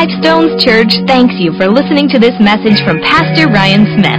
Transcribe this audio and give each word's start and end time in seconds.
Five 0.00 0.16
Stones 0.24 0.64
Church 0.64 0.96
thanks 1.04 1.36
you 1.36 1.52
for 1.60 1.68
listening 1.68 2.08
to 2.08 2.18
this 2.18 2.32
message 2.40 2.80
from 2.88 3.04
Pastor 3.04 3.52
Ryan 3.52 3.84
Smith. 4.00 4.16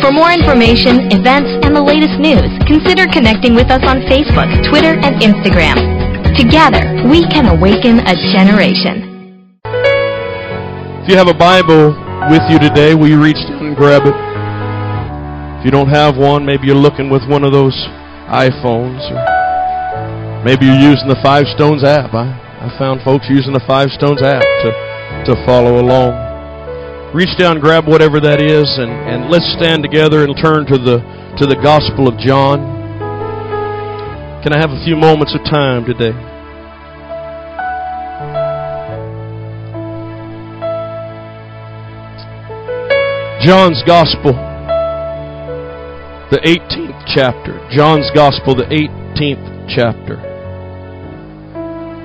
For 0.00 0.08
more 0.08 0.32
information, 0.32 1.12
events, 1.12 1.52
and 1.60 1.76
the 1.76 1.84
latest 1.84 2.16
news, 2.16 2.48
consider 2.64 3.04
connecting 3.12 3.52
with 3.52 3.68
us 3.68 3.84
on 3.84 4.00
Facebook, 4.08 4.48
Twitter, 4.72 4.96
and 4.96 5.20
Instagram. 5.20 5.76
Together, 6.32 6.80
we 7.12 7.28
can 7.28 7.44
awaken 7.44 8.00
a 8.08 8.16
generation. 8.32 9.60
If 11.04 11.12
you 11.12 11.20
have 11.20 11.28
a 11.28 11.36
Bible 11.36 11.92
with 12.32 12.48
you 12.48 12.56
today, 12.56 12.96
will 12.96 13.12
you 13.12 13.20
reach 13.20 13.36
down 13.52 13.68
and 13.68 13.76
grab 13.76 14.08
it? 14.08 14.16
If 15.60 15.68
you 15.68 15.70
don't 15.70 15.92
have 15.92 16.16
one, 16.16 16.46
maybe 16.46 16.72
you're 16.72 16.80
looking 16.80 17.12
with 17.12 17.28
one 17.28 17.44
of 17.44 17.52
those 17.52 17.76
iPhones, 18.32 19.04
or 19.12 19.20
maybe 20.42 20.64
you're 20.64 20.88
using 20.88 21.04
the 21.04 21.20
Five 21.20 21.44
Stones 21.52 21.84
app. 21.84 22.16
I, 22.16 22.32
I 22.64 22.72
found 22.80 23.04
folks 23.04 23.26
using 23.28 23.52
the 23.52 23.64
Five 23.68 23.92
Stones 23.92 24.22
app 24.22 24.40
to, 24.40 24.87
to 25.28 25.36
follow 25.44 25.78
along. 25.78 26.16
Reach 27.14 27.36
down, 27.38 27.60
grab 27.60 27.86
whatever 27.86 28.18
that 28.20 28.40
is, 28.40 28.64
and, 28.80 28.88
and 28.88 29.30
let's 29.30 29.44
stand 29.60 29.82
together 29.82 30.24
and 30.24 30.34
turn 30.40 30.64
to 30.66 30.78
the 30.80 31.04
to 31.36 31.46
the 31.46 31.56
Gospel 31.62 32.08
of 32.08 32.18
John. 32.18 32.58
Can 34.42 34.52
I 34.52 34.58
have 34.58 34.70
a 34.70 34.80
few 34.84 34.96
moments 34.96 35.36
of 35.36 35.44
time 35.44 35.84
today? 35.84 36.16
John's 43.44 43.82
Gospel, 43.86 44.32
the 46.32 46.40
18th 46.44 47.04
chapter. 47.14 47.60
John's 47.70 48.10
Gospel, 48.14 48.54
the 48.54 48.64
18th 48.64 49.68
chapter. 49.74 50.27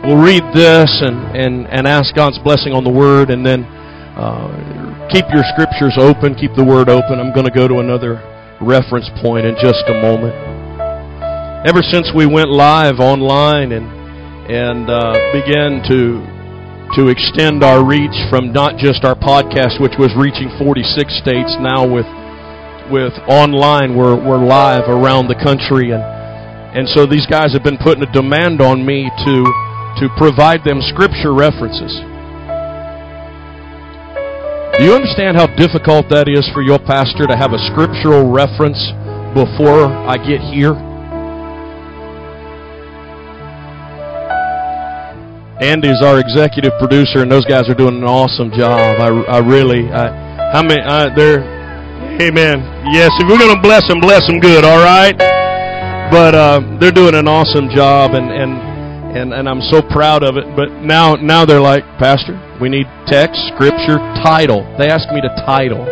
We'll 0.04 0.20
read 0.20 0.44
this 0.52 0.92
and, 1.00 1.16
and, 1.32 1.66
and 1.72 1.88
ask 1.88 2.14
God's 2.14 2.38
blessing 2.44 2.76
on 2.76 2.84
the 2.84 2.92
Word, 2.92 3.32
and 3.32 3.40
then 3.40 3.64
uh, 4.20 5.08
keep 5.08 5.24
your 5.32 5.48
scriptures 5.56 5.96
open, 5.96 6.36
keep 6.36 6.52
the 6.60 6.64
Word 6.64 6.92
open. 6.92 7.24
I'm 7.24 7.32
going 7.32 7.48
to 7.48 7.56
go 7.56 7.72
to 7.72 7.80
another 7.80 8.20
reference 8.60 9.08
point 9.24 9.48
in 9.48 9.56
just 9.64 9.80
a 9.88 9.96
moment. 10.04 10.36
Ever 11.64 11.80
since 11.80 12.12
we 12.12 12.28
went 12.28 12.52
live 12.52 13.00
online 13.00 13.72
and 13.72 13.88
and 14.52 14.92
uh, 14.92 15.16
began 15.32 15.80
to 15.88 16.20
to 17.00 17.08
extend 17.08 17.64
our 17.64 17.80
reach 17.80 18.28
from 18.28 18.52
not 18.52 18.76
just 18.76 19.08
our 19.08 19.16
podcast, 19.16 19.80
which 19.80 19.96
was 19.96 20.12
reaching 20.20 20.52
46 20.60 20.84
states, 21.24 21.56
now 21.64 21.88
with 21.88 22.06
with 22.92 23.16
online, 23.32 23.96
we're 23.96 24.20
we're 24.20 24.44
live 24.44 24.92
around 24.92 25.32
the 25.32 25.40
country, 25.40 25.96
and 25.96 26.04
and 26.76 26.92
so 26.92 27.08
these 27.08 27.26
guys 27.32 27.56
have 27.56 27.64
been 27.64 27.80
putting 27.80 28.04
a 28.04 28.12
demand 28.12 28.60
on 28.60 28.84
me 28.84 29.08
to 29.24 29.48
to 30.00 30.10
provide 30.18 30.64
them 30.64 30.82
scripture 30.82 31.34
references. 31.34 31.94
Do 34.78 34.84
you 34.86 34.96
understand 34.98 35.38
how 35.38 35.46
difficult 35.54 36.10
that 36.10 36.26
is 36.28 36.50
for 36.50 36.66
your 36.66 36.80
pastor 36.80 37.30
to 37.30 37.38
have 37.38 37.54
a 37.54 37.62
scriptural 37.70 38.26
reference 38.34 38.82
before 39.38 39.86
I 39.86 40.18
get 40.18 40.42
here? 40.42 40.74
Andy's 45.62 46.02
our 46.02 46.20
executive 46.20 46.74
producer, 46.80 47.22
and 47.22 47.32
those 47.32 47.46
guys 47.46 47.70
are 47.70 47.78
doing 47.78 47.96
an 47.96 48.04
awesome 48.04 48.50
job. 48.50 48.98
I, 49.00 49.14
I 49.30 49.40
really, 49.46 49.86
I, 49.94 50.52
how 50.52 50.64
many? 50.64 50.82
I, 50.82 51.14
they're, 51.14 51.46
amen. 52.20 52.66
Yes, 52.92 53.14
if 53.22 53.30
we're 53.30 53.38
going 53.38 53.54
to 53.56 53.62
bless 53.62 53.88
them, 53.88 54.02
bless 54.02 54.26
them 54.26 54.40
good. 54.40 54.66
All 54.66 54.82
right. 54.82 55.16
But 56.10 56.36
uh, 56.36 56.78
they're 56.82 56.92
doing 56.92 57.14
an 57.14 57.28
awesome 57.28 57.70
job, 57.70 58.14
and 58.14 58.30
and 58.30 58.73
and 59.16 59.34
and 59.34 59.48
I'm 59.48 59.62
so 59.62 59.82
proud 59.82 60.24
of 60.24 60.38
it. 60.38 60.46
But 60.56 60.82
now 60.82 61.16
now 61.16 61.46
they're 61.46 61.62
like, 61.62 61.84
Pastor, 62.00 62.34
we 62.60 62.70
need 62.70 62.88
text, 63.08 63.40
scripture, 63.54 63.98
title. 64.26 64.66
They 64.78 64.90
asked 64.90 65.12
me 65.14 65.22
to 65.22 65.30
title. 65.46 65.86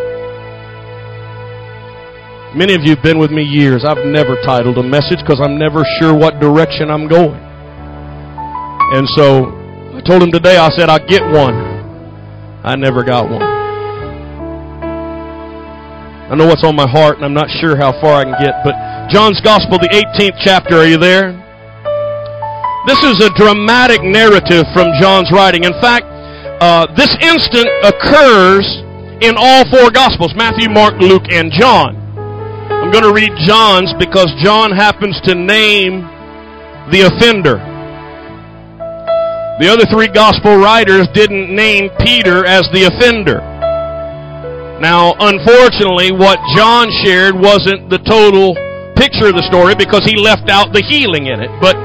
Many 2.53 2.73
of 2.75 2.81
you 2.83 2.95
have 2.95 3.03
been 3.03 3.17
with 3.17 3.31
me 3.31 3.43
years. 3.43 3.85
I've 3.85 4.05
never 4.05 4.35
titled 4.43 4.77
a 4.77 4.83
message 4.83 5.19
because 5.23 5.39
I'm 5.39 5.57
never 5.57 5.85
sure 5.99 6.13
what 6.13 6.41
direction 6.41 6.91
I'm 6.91 7.07
going. 7.07 7.39
And 8.91 9.07
so 9.15 9.55
I 9.95 10.01
told 10.01 10.21
him 10.21 10.31
today, 10.33 10.57
I 10.57 10.69
said, 10.75 10.89
I'll 10.89 11.07
get 11.07 11.23
one. 11.23 11.55
I 12.63 12.75
never 12.75 13.05
got 13.05 13.29
one. 13.29 13.41
I 16.27 16.35
know 16.35 16.45
what's 16.45 16.63
on 16.63 16.75
my 16.75 16.89
heart, 16.89 17.15
and 17.17 17.25
I'm 17.25 17.33
not 17.33 17.47
sure 17.61 17.77
how 17.77 17.91
far 18.01 18.19
I 18.19 18.23
can 18.23 18.35
get. 18.43 18.63
But 18.65 18.75
John's 19.09 19.39
Gospel, 19.39 19.79
the 19.79 19.87
18th 19.87 20.35
chapter, 20.43 20.75
are 20.75 20.87
you 20.87 20.97
there? 20.97 21.31
This 22.87 22.97
is 23.03 23.21
a 23.21 23.29
dramatic 23.37 24.01
narrative 24.01 24.65
from 24.73 24.89
John's 24.99 25.29
writing. 25.31 25.65
In 25.65 25.73
fact, 25.85 26.05
uh, 26.61 26.89
this 26.97 27.13
instant 27.21 27.69
occurs 27.85 28.65
in 29.21 29.35
all 29.37 29.69
four 29.69 29.91
Gospels 29.91 30.33
Matthew, 30.35 30.67
Mark, 30.67 30.97
Luke, 30.97 31.29
and 31.29 31.51
John. 31.53 31.93
I'm 32.81 32.89
going 32.89 33.03
to 33.05 33.13
read 33.13 33.29
John's 33.45 33.93
because 33.99 34.33
John 34.41 34.71
happens 34.71 35.13
to 35.25 35.35
name 35.35 36.01
the 36.89 37.05
offender. 37.05 37.61
The 39.61 39.69
other 39.69 39.85
three 39.93 40.07
gospel 40.07 40.57
writers 40.57 41.05
didn't 41.13 41.53
name 41.53 41.91
Peter 42.01 42.47
as 42.47 42.65
the 42.73 42.89
offender. 42.89 43.45
Now, 44.81 45.13
unfortunately, 45.19 46.11
what 46.11 46.39
John 46.57 46.89
shared 47.05 47.35
wasn't 47.37 47.91
the 47.91 48.01
total 48.09 48.57
picture 48.97 49.29
of 49.29 49.37
the 49.37 49.45
story 49.45 49.75
because 49.75 50.01
he 50.01 50.17
left 50.17 50.49
out 50.49 50.73
the 50.73 50.81
healing 50.81 51.27
in 51.27 51.41
it. 51.41 51.51
But 51.61 51.77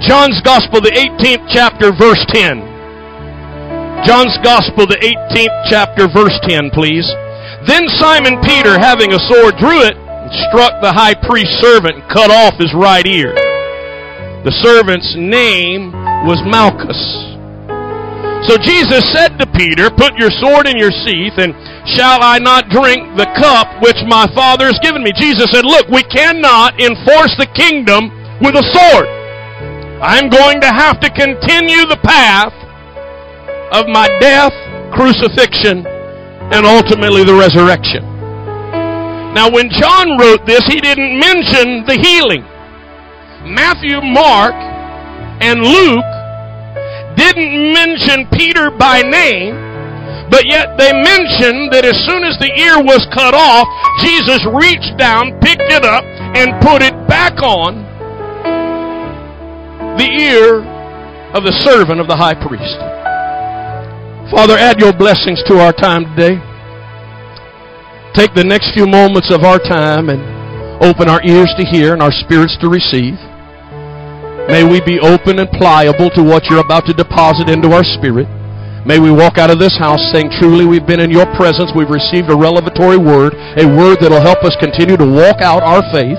John's 0.00 0.40
Gospel, 0.40 0.80
the 0.80 0.96
18th 0.96 1.44
chapter, 1.52 1.92
verse 1.92 2.24
10. 2.32 2.64
John's 4.08 4.32
Gospel, 4.40 4.88
the 4.88 4.96
18th 4.96 5.56
chapter, 5.68 6.08
verse 6.08 6.32
10, 6.48 6.72
please. 6.72 7.04
Then 7.68 7.84
Simon 8.00 8.40
Peter, 8.40 8.80
having 8.80 9.12
a 9.12 9.20
sword, 9.28 9.60
drew 9.60 9.84
it 9.84 9.92
and 9.92 10.32
struck 10.48 10.80
the 10.80 10.88
high 10.88 11.12
priest's 11.12 11.60
servant 11.60 12.00
and 12.00 12.08
cut 12.08 12.32
off 12.32 12.56
his 12.56 12.72
right 12.72 13.04
ear. 13.04 13.36
The 14.40 14.56
servant's 14.64 15.12
name 15.20 15.92
was 16.24 16.40
Malchus. 16.48 16.96
So 18.48 18.56
Jesus 18.56 19.04
said 19.12 19.36
to 19.36 19.44
Peter, 19.52 19.92
Put 19.92 20.16
your 20.16 20.32
sword 20.40 20.64
in 20.64 20.80
your 20.80 20.96
sheath, 21.04 21.36
and 21.36 21.52
shall 21.92 22.24
I 22.24 22.40
not 22.40 22.72
drink 22.72 23.20
the 23.20 23.28
cup 23.36 23.84
which 23.84 24.00
my 24.08 24.24
Father 24.32 24.72
has 24.72 24.80
given 24.80 25.04
me? 25.04 25.12
Jesus 25.12 25.52
said, 25.52 25.68
Look, 25.68 25.92
we 25.92 26.08
cannot 26.08 26.80
enforce 26.80 27.36
the 27.36 27.52
kingdom 27.52 28.08
with 28.40 28.56
a 28.56 28.64
sword. 28.72 29.19
I'm 30.00 30.30
going 30.30 30.62
to 30.62 30.72
have 30.72 30.98
to 31.00 31.10
continue 31.10 31.84
the 31.84 32.00
path 32.02 32.56
of 33.70 33.84
my 33.86 34.08
death, 34.18 34.52
crucifixion, 34.96 35.84
and 35.84 36.64
ultimately 36.64 37.22
the 37.22 37.36
resurrection. 37.36 38.00
Now, 39.36 39.52
when 39.52 39.68
John 39.68 40.16
wrote 40.16 40.46
this, 40.46 40.64
he 40.64 40.80
didn't 40.80 41.20
mention 41.20 41.84
the 41.84 42.00
healing. 42.00 42.40
Matthew, 43.44 44.00
Mark, 44.00 44.56
and 45.44 45.60
Luke 45.60 46.10
didn't 47.20 47.72
mention 47.76 48.24
Peter 48.32 48.70
by 48.70 49.02
name, 49.02 49.52
but 50.32 50.48
yet 50.48 50.80
they 50.80 50.96
mentioned 50.96 51.76
that 51.76 51.84
as 51.84 52.00
soon 52.08 52.24
as 52.24 52.40
the 52.40 52.48
ear 52.56 52.80
was 52.80 53.04
cut 53.12 53.36
off, 53.36 53.68
Jesus 54.00 54.40
reached 54.48 54.96
down, 54.96 55.38
picked 55.44 55.68
it 55.68 55.84
up, 55.84 56.04
and 56.32 56.56
put 56.64 56.80
it 56.80 56.96
back 57.06 57.42
on 57.42 57.89
the 59.98 60.06
ear 60.06 60.62
of 61.34 61.44
the 61.44 61.54
servant 61.64 62.00
of 62.00 62.06
the 62.06 62.16
high 62.16 62.34
priest. 62.34 62.78
Father, 64.30 64.54
add 64.54 64.78
your 64.78 64.92
blessings 64.92 65.42
to 65.46 65.58
our 65.58 65.72
time 65.72 66.04
today. 66.14 66.38
Take 68.14 68.34
the 68.34 68.44
next 68.44 68.74
few 68.74 68.86
moments 68.86 69.30
of 69.34 69.42
our 69.42 69.58
time 69.58 70.08
and 70.10 70.22
open 70.82 71.08
our 71.08 71.22
ears 71.26 71.50
to 71.58 71.64
hear 71.66 71.92
and 71.92 72.02
our 72.02 72.12
spirits 72.12 72.56
to 72.62 72.68
receive. 72.68 73.18
May 74.46 74.62
we 74.62 74.80
be 74.82 74.98
open 74.98 75.38
and 75.38 75.50
pliable 75.50 76.10
to 76.14 76.22
what 76.22 76.46
you're 76.46 76.62
about 76.62 76.86
to 76.86 76.94
deposit 76.94 77.48
into 77.50 77.70
our 77.70 77.84
spirit. 77.84 78.26
May 78.86 78.98
we 78.98 79.10
walk 79.10 79.36
out 79.36 79.50
of 79.50 79.58
this 79.58 79.76
house 79.76 80.00
saying, 80.10 80.30
truly, 80.40 80.64
we've 80.64 80.86
been 80.86 81.00
in 81.00 81.10
your 81.10 81.26
presence. 81.36 81.70
We've 81.76 81.90
received 81.90 82.30
a 82.30 82.34
revelatory 82.34 82.98
word, 82.98 83.34
a 83.58 83.66
word 83.66 83.98
that'll 84.00 84.24
help 84.24 84.42
us 84.42 84.56
continue 84.58 84.96
to 84.96 85.06
walk 85.06 85.42
out 85.42 85.62
our 85.62 85.82
faith. 85.92 86.18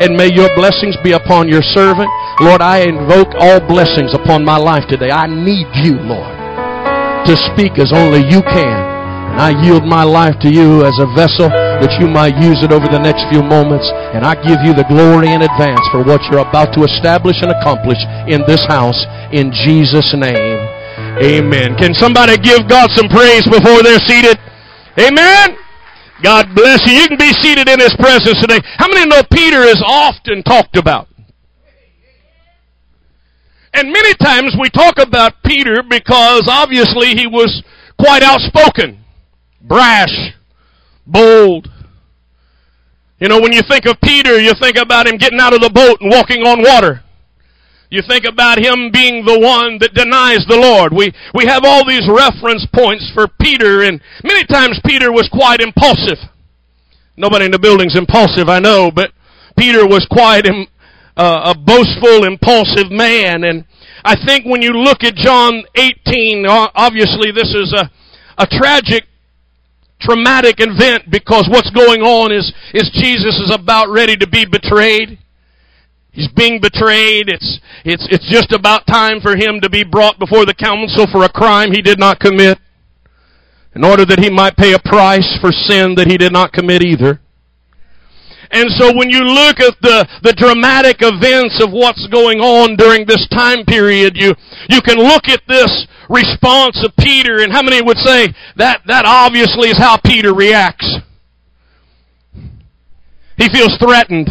And 0.00 0.16
may 0.16 0.32
your 0.32 0.48
blessings 0.56 0.96
be 1.04 1.12
upon 1.12 1.48
your 1.48 1.60
servant. 1.60 2.08
Lord, 2.40 2.64
I 2.64 2.88
invoke 2.88 3.36
all 3.36 3.60
blessings 3.60 4.16
upon 4.16 4.44
my 4.44 4.56
life 4.56 4.88
today. 4.88 5.12
I 5.12 5.28
need 5.28 5.68
you, 5.84 6.00
Lord, 6.00 6.32
to 7.28 7.36
speak 7.52 7.76
as 7.76 7.92
only 7.92 8.24
you 8.24 8.40
can. 8.40 8.80
And 9.30 9.38
I 9.38 9.52
yield 9.62 9.84
my 9.84 10.02
life 10.02 10.40
to 10.40 10.48
you 10.48 10.88
as 10.88 10.96
a 10.98 11.06
vessel 11.12 11.52
that 11.52 11.92
you 12.00 12.08
might 12.08 12.34
use 12.40 12.64
it 12.64 12.72
over 12.72 12.88
the 12.88 12.98
next 12.98 13.28
few 13.28 13.44
moments. 13.44 13.86
And 14.16 14.24
I 14.24 14.34
give 14.40 14.64
you 14.64 14.72
the 14.72 14.88
glory 14.88 15.30
in 15.36 15.44
advance 15.44 15.84
for 15.92 16.02
what 16.02 16.24
you're 16.32 16.42
about 16.42 16.72
to 16.74 16.82
establish 16.88 17.36
and 17.44 17.52
accomplish 17.52 18.00
in 18.24 18.40
this 18.48 18.64
house 18.66 18.98
in 19.36 19.52
Jesus' 19.52 20.16
name. 20.16 20.58
Amen. 21.20 21.76
Can 21.76 21.92
somebody 21.92 22.40
give 22.40 22.64
God 22.66 22.88
some 22.96 23.08
praise 23.12 23.44
before 23.44 23.84
they're 23.84 24.02
seated? 24.08 24.40
Amen. 24.96 25.60
God 26.22 26.54
bless 26.54 26.86
you. 26.86 26.94
You 26.94 27.08
can 27.08 27.18
be 27.18 27.32
seated 27.32 27.68
in 27.68 27.80
His 27.80 27.94
presence 27.96 28.40
today. 28.40 28.60
How 28.76 28.88
many 28.88 29.06
know 29.06 29.22
Peter 29.32 29.62
is 29.62 29.82
often 29.86 30.42
talked 30.42 30.76
about? 30.76 31.08
And 33.72 33.92
many 33.92 34.14
times 34.14 34.56
we 34.60 34.68
talk 34.68 34.98
about 34.98 35.34
Peter 35.44 35.82
because 35.88 36.48
obviously 36.48 37.14
he 37.14 37.26
was 37.26 37.62
quite 37.98 38.22
outspoken, 38.22 38.98
brash, 39.60 40.34
bold. 41.06 41.68
You 43.20 43.28
know, 43.28 43.40
when 43.40 43.52
you 43.52 43.62
think 43.62 43.86
of 43.86 44.00
Peter, 44.02 44.40
you 44.40 44.52
think 44.60 44.76
about 44.76 45.06
him 45.06 45.18
getting 45.18 45.38
out 45.40 45.54
of 45.54 45.60
the 45.60 45.70
boat 45.70 46.00
and 46.00 46.10
walking 46.10 46.42
on 46.42 46.62
water. 46.62 47.02
You 47.90 48.02
think 48.06 48.24
about 48.24 48.58
him 48.58 48.90
being 48.92 49.24
the 49.26 49.38
one 49.38 49.78
that 49.82 49.94
denies 49.94 50.46
the 50.46 50.56
Lord. 50.56 50.94
We, 50.94 51.10
we 51.34 51.46
have 51.46 51.64
all 51.64 51.84
these 51.84 52.06
reference 52.06 52.64
points 52.72 53.10
for 53.12 53.26
Peter, 53.26 53.82
and 53.82 54.00
many 54.22 54.44
times 54.44 54.78
Peter 54.86 55.10
was 55.10 55.28
quite 55.28 55.60
impulsive. 55.60 56.18
Nobody 57.16 57.46
in 57.46 57.50
the 57.50 57.58
building's 57.58 57.98
impulsive, 57.98 58.48
I 58.48 58.60
know, 58.60 58.92
but 58.94 59.10
Peter 59.58 59.86
was 59.86 60.06
quite 60.08 60.46
Im, 60.46 60.68
uh, 61.16 61.52
a 61.52 61.58
boastful, 61.58 62.24
impulsive 62.24 62.92
man. 62.92 63.42
And 63.42 63.64
I 64.04 64.14
think 64.24 64.46
when 64.46 64.62
you 64.62 64.70
look 64.70 65.02
at 65.02 65.16
John 65.16 65.64
18, 65.74 66.46
obviously 66.46 67.32
this 67.32 67.52
is 67.52 67.74
a, 67.74 67.90
a 68.38 68.46
tragic, 68.46 69.04
traumatic 70.00 70.60
event 70.60 71.10
because 71.10 71.48
what's 71.50 71.70
going 71.70 72.02
on 72.02 72.30
is, 72.30 72.54
is 72.72 72.88
Jesus 72.94 73.36
is 73.44 73.50
about 73.50 73.90
ready 73.90 74.16
to 74.16 74.28
be 74.28 74.46
betrayed. 74.46 75.18
He's 76.20 76.28
being 76.36 76.60
betrayed. 76.60 77.30
It's, 77.30 77.60
it's, 77.82 78.06
it's 78.10 78.28
just 78.28 78.52
about 78.52 78.86
time 78.86 79.22
for 79.22 79.36
him 79.36 79.58
to 79.62 79.70
be 79.70 79.84
brought 79.84 80.18
before 80.18 80.44
the 80.44 80.52
council 80.52 81.06
for 81.10 81.24
a 81.24 81.32
crime 81.32 81.72
he 81.72 81.80
did 81.80 81.98
not 81.98 82.20
commit 82.20 82.58
in 83.74 83.82
order 83.82 84.04
that 84.04 84.20
he 84.20 84.28
might 84.28 84.54
pay 84.54 84.74
a 84.74 84.78
price 84.78 85.38
for 85.40 85.50
sin 85.50 85.94
that 85.94 86.08
he 86.08 86.18
did 86.18 86.30
not 86.30 86.52
commit 86.52 86.82
either. 86.82 87.22
And 88.50 88.68
so 88.76 88.92
when 88.94 89.08
you 89.08 89.20
look 89.20 89.60
at 89.60 89.80
the, 89.80 90.06
the 90.22 90.34
dramatic 90.36 90.98
events 91.00 91.62
of 91.64 91.72
what's 91.72 92.06
going 92.08 92.40
on 92.40 92.76
during 92.76 93.06
this 93.06 93.26
time 93.28 93.64
period, 93.64 94.12
you, 94.14 94.34
you 94.68 94.82
can 94.82 94.98
look 94.98 95.24
at 95.28 95.40
this 95.48 95.86
response 96.10 96.84
of 96.84 96.92
Peter 96.98 97.40
and 97.40 97.50
how 97.50 97.62
many 97.62 97.80
would 97.80 97.96
say 97.96 98.28
that, 98.56 98.82
that 98.84 99.06
obviously 99.06 99.70
is 99.70 99.78
how 99.78 99.96
Peter 100.04 100.34
reacts. 100.34 100.98
He 103.38 103.48
feels 103.48 103.78
threatened. 103.80 104.28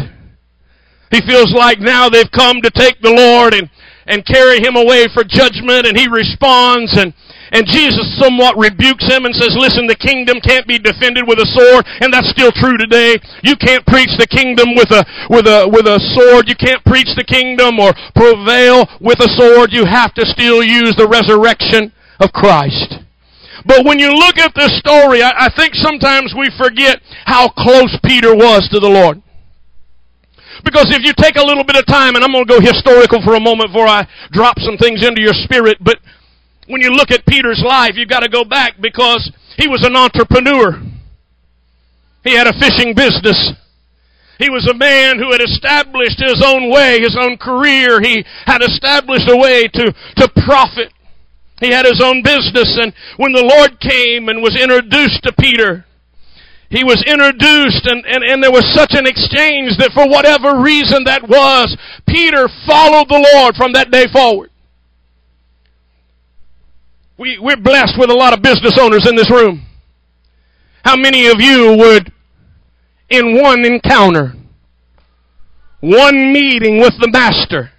He 1.10 1.20
feels 1.22 1.52
like 1.52 1.80
now 1.80 2.08
they've 2.08 2.30
come 2.30 2.62
to 2.62 2.70
take 2.70 3.00
the 3.02 3.10
Lord 3.10 3.54
and, 3.54 3.68
and 4.06 4.26
carry 4.26 4.62
him 4.62 4.76
away 4.76 5.06
for 5.12 5.24
judgment 5.26 5.86
and 5.86 5.98
he 5.98 6.06
responds 6.06 6.96
and, 6.96 7.12
and 7.50 7.66
Jesus 7.66 8.06
somewhat 8.22 8.54
rebukes 8.54 9.10
him 9.10 9.26
and 9.26 9.34
says, 9.34 9.58
listen, 9.58 9.90
the 9.90 9.98
kingdom 9.98 10.38
can't 10.38 10.70
be 10.70 10.78
defended 10.78 11.26
with 11.26 11.42
a 11.42 11.50
sword, 11.50 11.82
and 11.98 12.14
that's 12.14 12.30
still 12.30 12.54
true 12.54 12.78
today. 12.78 13.18
You 13.42 13.58
can't 13.58 13.82
preach 13.86 14.14
the 14.22 14.30
kingdom 14.30 14.78
with 14.78 14.94
a, 14.94 15.02
with 15.26 15.50
a, 15.50 15.66
with 15.66 15.90
a 15.90 15.98
sword. 16.14 16.46
You 16.46 16.54
can't 16.54 16.82
preach 16.86 17.10
the 17.18 17.26
kingdom 17.26 17.82
or 17.82 17.90
prevail 18.14 18.86
with 19.02 19.18
a 19.18 19.30
sword. 19.34 19.74
You 19.74 19.82
have 19.82 20.14
to 20.14 20.24
still 20.30 20.62
use 20.62 20.94
the 20.94 21.10
resurrection 21.10 21.90
of 22.22 22.30
Christ. 22.30 23.02
But 23.66 23.84
when 23.84 23.98
you 23.98 24.14
look 24.14 24.38
at 24.38 24.54
this 24.54 24.78
story, 24.78 25.20
I, 25.20 25.46
I 25.46 25.48
think 25.50 25.74
sometimes 25.74 26.32
we 26.38 26.54
forget 26.56 27.02
how 27.26 27.50
close 27.50 27.98
Peter 28.06 28.30
was 28.30 28.68
to 28.70 28.78
the 28.78 28.88
Lord. 28.88 29.20
Because 30.64 30.88
if 30.90 31.04
you 31.04 31.12
take 31.16 31.36
a 31.36 31.44
little 31.44 31.64
bit 31.64 31.76
of 31.76 31.86
time, 31.86 32.14
and 32.16 32.24
I'm 32.24 32.32
going 32.32 32.46
to 32.46 32.52
go 32.52 32.60
historical 32.60 33.22
for 33.22 33.34
a 33.34 33.40
moment 33.40 33.70
before 33.70 33.88
I 33.88 34.06
drop 34.32 34.58
some 34.60 34.76
things 34.76 35.06
into 35.06 35.20
your 35.20 35.34
spirit, 35.34 35.78
but 35.80 35.98
when 36.66 36.80
you 36.80 36.90
look 36.90 37.10
at 37.10 37.26
Peter's 37.26 37.62
life, 37.64 37.92
you've 37.96 38.08
got 38.08 38.20
to 38.20 38.28
go 38.28 38.44
back 38.44 38.80
because 38.80 39.30
he 39.56 39.66
was 39.68 39.84
an 39.84 39.96
entrepreneur. 39.96 40.80
He 42.22 42.36
had 42.36 42.46
a 42.46 42.52
fishing 42.52 42.94
business. 42.94 43.52
He 44.38 44.48
was 44.48 44.66
a 44.70 44.74
man 44.74 45.18
who 45.18 45.32
had 45.32 45.42
established 45.42 46.18
his 46.18 46.40
own 46.44 46.70
way, 46.70 47.00
his 47.00 47.16
own 47.18 47.36
career. 47.36 48.00
He 48.00 48.24
had 48.46 48.62
established 48.62 49.28
a 49.28 49.36
way 49.36 49.68
to, 49.68 49.92
to 49.92 50.28
profit. 50.46 50.92
He 51.60 51.70
had 51.70 51.84
his 51.84 52.00
own 52.02 52.22
business 52.22 52.78
and 52.80 52.94
when 53.18 53.32
the 53.32 53.44
Lord 53.44 53.78
came 53.80 54.28
and 54.30 54.40
was 54.40 54.56
introduced 54.56 55.22
to 55.24 55.32
Peter, 55.38 55.84
he 56.70 56.84
was 56.84 57.02
introduced 57.04 57.84
and, 57.86 58.06
and, 58.06 58.22
and 58.22 58.42
there 58.42 58.52
was 58.52 58.64
such 58.74 58.94
an 58.94 59.04
exchange 59.04 59.76
that 59.78 59.90
for 59.92 60.06
whatever 60.06 60.62
reason 60.62 61.02
that 61.04 61.28
was, 61.28 61.76
Peter 62.06 62.48
followed 62.64 63.08
the 63.08 63.26
Lord 63.34 63.56
from 63.56 63.72
that 63.72 63.90
day 63.90 64.06
forward. 64.12 64.50
We, 67.18 67.38
we're 67.38 67.56
blessed 67.56 67.98
with 67.98 68.08
a 68.08 68.14
lot 68.14 68.32
of 68.32 68.40
business 68.40 68.78
owners 68.80 69.06
in 69.06 69.16
this 69.16 69.30
room. 69.30 69.66
How 70.84 70.96
many 70.96 71.26
of 71.26 71.40
you 71.40 71.76
would, 71.76 72.12
in 73.10 73.42
one 73.42 73.66
encounter, 73.66 74.34
one 75.80 76.32
meeting 76.32 76.78
with 76.78 76.94
the 77.00 77.10
Master, 77.10 77.72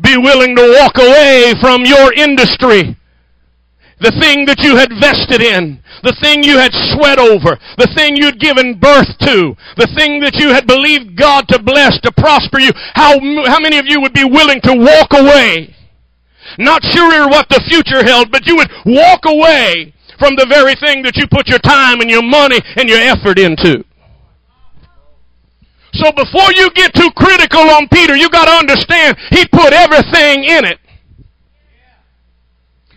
be 0.00 0.16
willing 0.16 0.54
to 0.54 0.76
walk 0.78 0.96
away 0.96 1.52
from 1.60 1.84
your 1.84 2.12
industry, 2.14 2.96
the 4.00 4.16
thing 4.20 4.46
that 4.46 4.60
you 4.60 4.76
had 4.76 4.90
vested 4.98 5.40
in, 5.40 5.82
the 6.02 6.16
thing 6.20 6.42
you 6.42 6.56
had 6.56 6.72
sweat 6.92 7.18
over, 7.18 7.58
the 7.76 7.92
thing 7.96 8.16
you'd 8.16 8.40
given 8.40 8.80
birth 8.80 9.12
to, 9.20 9.54
the 9.76 9.90
thing 9.96 10.20
that 10.20 10.36
you 10.36 10.52
had 10.52 10.66
believed 10.66 11.16
God 11.16 11.48
to 11.48 11.62
bless, 11.62 12.00
to 12.00 12.12
prosper 12.12 12.58
you. 12.58 12.72
How, 12.94 13.20
how 13.46 13.60
many 13.60 13.78
of 13.78 13.86
you 13.86 14.00
would 14.00 14.14
be 14.14 14.24
willing 14.24 14.60
to 14.62 14.74
walk 14.74 15.12
away 15.12 15.76
not 16.58 16.82
sure 16.82 17.28
what 17.28 17.48
the 17.48 17.62
future 17.68 18.02
held, 18.02 18.30
but 18.32 18.46
you 18.46 18.56
would 18.56 18.70
walk 18.86 19.20
away 19.26 19.94
from 20.18 20.34
the 20.36 20.46
very 20.48 20.74
thing 20.74 21.02
that 21.02 21.16
you 21.16 21.26
put 21.30 21.48
your 21.48 21.60
time 21.60 22.00
and 22.00 22.10
your 22.10 22.22
money 22.22 22.58
and 22.76 22.88
your 22.88 22.98
effort 22.98 23.38
into. 23.38 23.84
So 25.92 26.12
before 26.12 26.52
you 26.54 26.70
get 26.74 26.94
too 26.94 27.10
critical 27.16 27.62
on 27.70 27.88
Peter, 27.88 28.16
you 28.16 28.30
got 28.30 28.46
to 28.46 28.52
understand 28.52 29.16
he 29.30 29.46
put 29.46 29.72
everything 29.72 30.44
in 30.44 30.64
it. 30.64 30.78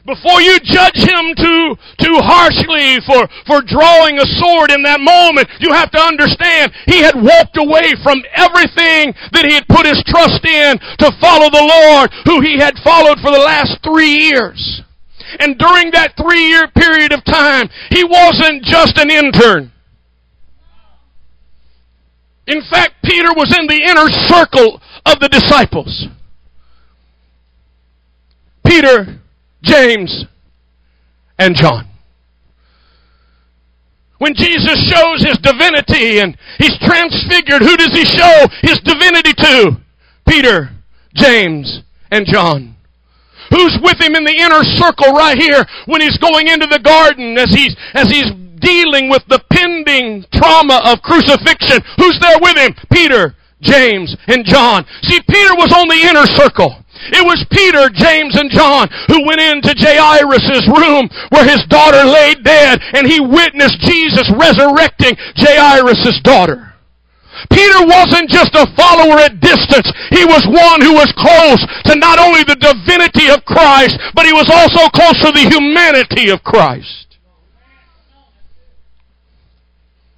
Before 0.05 0.41
you 0.41 0.59
judge 0.59 1.00
him 1.00 1.31
too, 1.31 1.79
too 1.95 2.19
harshly 2.19 3.00
for, 3.07 3.23
for 3.47 3.63
drawing 3.63 4.19
a 4.19 4.27
sword 4.35 4.71
in 4.71 4.83
that 4.83 5.00
moment, 5.00 5.47
you 5.63 5.71
have 5.71 5.91
to 5.91 6.01
understand 6.01 6.75
he 6.85 7.00
had 7.00 7.15
walked 7.15 7.55
away 7.55 7.95
from 8.03 8.19
everything 8.35 9.15
that 9.31 9.47
he 9.47 9.55
had 9.55 9.67
put 9.71 9.88
his 9.88 10.03
trust 10.03 10.44
in 10.44 10.75
to 11.00 11.07
follow 11.23 11.47
the 11.47 11.63
Lord, 11.63 12.11
who 12.27 12.44
he 12.44 12.59
had 12.59 12.75
followed 12.83 13.23
for 13.23 13.31
the 13.31 13.39
last 13.39 13.79
three 13.79 14.27
years. 14.27 14.83
And 15.39 15.57
during 15.57 15.91
that 15.91 16.19
three 16.19 16.51
year 16.51 16.67
period 16.75 17.13
of 17.15 17.23
time, 17.23 17.71
he 17.89 18.03
wasn't 18.03 18.67
just 18.67 18.99
an 18.99 19.09
intern. 19.09 19.71
In 22.45 22.59
fact, 22.69 22.95
Peter 23.06 23.31
was 23.31 23.56
in 23.57 23.67
the 23.67 23.79
inner 23.88 24.11
circle 24.27 24.81
of 25.06 25.19
the 25.21 25.29
disciples. 25.29 26.07
Peter 28.67 29.22
James, 29.63 30.25
and 31.39 31.56
John. 31.56 31.88
When 34.19 34.35
Jesus 34.35 34.80
shows 34.87 35.23
his 35.23 35.37
divinity 35.40 36.19
and 36.19 36.37
he's 36.57 36.78
transfigured, 36.80 37.61
who 37.61 37.76
does 37.76 37.92
he 37.92 38.06
show 38.06 38.47
his 38.61 38.80
divinity 38.80 39.33
to? 39.33 39.78
Peter, 40.28 40.69
James, 41.14 41.81
and 42.11 42.26
John. 42.26 42.76
Who's 43.49 43.78
with 43.83 43.99
him 43.99 44.16
in 44.16 44.23
the 44.23 44.35
inner 44.35 44.64
circle 44.80 45.11
right 45.14 45.37
here 45.37 45.66
when 45.85 46.02
he's 46.02 46.18
going 46.18 46.47
into 46.47 46.68
the 46.68 46.80
garden 46.80 47.37
as 47.37 47.54
he's, 47.54 47.76
as 47.94 48.09
he's 48.09 48.31
dealing 48.59 49.09
with 49.09 49.23
the 49.28 49.44
pending 49.52 50.26
trauma 50.31 50.81
of 50.85 51.02
crucifixion? 51.02 51.83
Who's 51.97 52.18
there 52.21 52.40
with 52.40 52.57
him? 52.57 52.73
Peter, 52.92 53.35
James, 53.61 54.16
and 54.28 54.45
John. 54.45 54.85
See, 55.04 55.19
Peter 55.28 55.56
was 55.56 55.73
on 55.73 55.87
the 55.87 55.99
inner 55.99 56.26
circle. 56.26 56.82
It 57.12 57.26
was 57.26 57.44
Peter, 57.52 57.90
James, 57.90 58.38
and 58.38 58.50
John 58.52 58.88
who 59.09 59.26
went 59.28 59.42
into 59.42 59.76
Jairus' 59.76 60.68
room 60.69 61.09
where 61.30 61.44
his 61.44 61.66
daughter 61.68 62.06
lay 62.06 62.35
dead 62.35 62.80
and 62.94 63.07
he 63.07 63.19
witnessed 63.19 63.80
Jesus 63.81 64.30
resurrecting 64.38 65.18
Jairus' 65.35 66.21
daughter. 66.23 66.73
Peter 67.52 67.81
wasn't 67.83 68.30
just 68.30 68.56
a 68.56 68.69
follower 68.78 69.19
at 69.19 69.42
distance. 69.42 69.92
He 70.12 70.23
was 70.23 70.45
one 70.47 70.80
who 70.80 70.94
was 70.94 71.12
close 71.18 71.59
to 71.92 72.00
not 72.00 72.19
only 72.19 72.44
the 72.44 72.56
divinity 72.56 73.30
of 73.33 73.44
Christ, 73.44 74.00
but 74.14 74.26
he 74.26 74.31
was 74.31 74.47
also 74.47 74.88
close 74.90 75.18
to 75.26 75.31
the 75.33 75.50
humanity 75.50 76.30
of 76.30 76.44
Christ. 76.44 77.18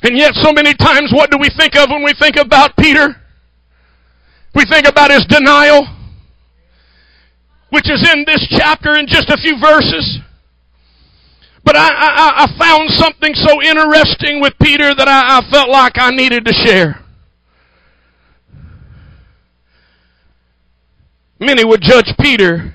And 0.03 0.17
yet 0.17 0.35
so 0.35 0.53
many 0.53 0.75
times 0.75 1.11
what 1.11 1.31
do 1.31 1.37
we 1.39 1.49
think 1.57 1.75
of 1.75 1.89
when 1.89 2.03
we 2.03 2.13
think 2.19 2.35
about 2.35 2.77
Peter? 2.77 3.15
We 4.53 4.65
think 4.65 4.87
about 4.87 5.09
his 5.09 5.25
denial 5.25 5.87
which 7.69 7.89
is 7.89 8.07
in 8.13 8.23
this 8.25 8.45
chapter 8.49 8.95
in 8.95 9.07
just 9.07 9.29
a 9.29 9.37
few 9.37 9.59
verses. 9.59 10.19
But 11.63 11.75
I, 11.75 11.89
I, 11.89 12.45
I 12.45 12.59
found 12.59 12.89
something 12.91 13.33
so 13.33 13.61
interesting 13.61 14.39
with 14.39 14.53
Peter 14.61 14.93
that 14.93 15.07
I, 15.07 15.39
I 15.39 15.51
felt 15.51 15.69
like 15.69 15.93
I 15.95 16.11
needed 16.11 16.45
to 16.45 16.53
share. 16.53 17.03
Many 21.39 21.65
would 21.65 21.81
judge 21.81 22.13
Peter 22.19 22.73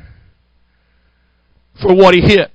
for 1.80 1.94
what 1.94 2.14
he 2.14 2.20
hit. 2.20 2.50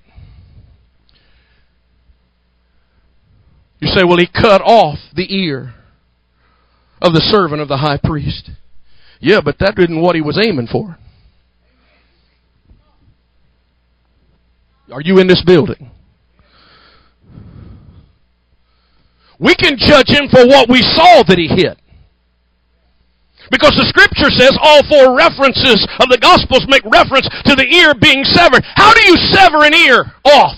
You 3.79 3.87
say, 3.87 4.03
well, 4.03 4.17
he 4.17 4.27
cut 4.27 4.61
off 4.61 4.99
the 5.15 5.33
ear 5.35 5.73
of 7.01 7.13
the 7.13 7.21
servant 7.21 7.61
of 7.61 7.67
the 7.67 7.77
high 7.77 7.99
priest. 8.01 8.51
Yeah, 9.19 9.41
but 9.43 9.57
that 9.59 9.77
isn't 9.77 10.01
what 10.01 10.15
he 10.15 10.21
was 10.21 10.39
aiming 10.43 10.67
for. 10.67 10.97
Are 14.91 15.01
you 15.01 15.19
in 15.19 15.27
this 15.27 15.43
building? 15.43 15.91
We 19.39 19.55
can 19.55 19.77
judge 19.77 20.09
him 20.09 20.29
for 20.29 20.45
what 20.45 20.69
we 20.69 20.81
saw 20.81 21.23
that 21.23 21.37
he 21.37 21.47
hit. 21.47 21.77
Because 23.51 23.77
the 23.77 23.85
scripture 23.85 24.31
says 24.31 24.57
all 24.61 24.81
four 24.89 25.15
references 25.15 25.85
of 25.99 26.09
the 26.09 26.17
gospels 26.17 26.65
make 26.67 26.83
reference 26.85 27.29
to 27.45 27.55
the 27.55 27.67
ear 27.67 27.93
being 27.93 28.23
severed. 28.23 28.63
How 28.75 28.93
do 28.93 29.01
you 29.05 29.17
sever 29.33 29.65
an 29.65 29.73
ear 29.73 30.05
off? 30.23 30.57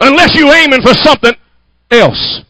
Unless 0.00 0.36
you're 0.36 0.54
aiming 0.54 0.82
for 0.82 0.94
something 0.94 1.32
else. 1.90 2.42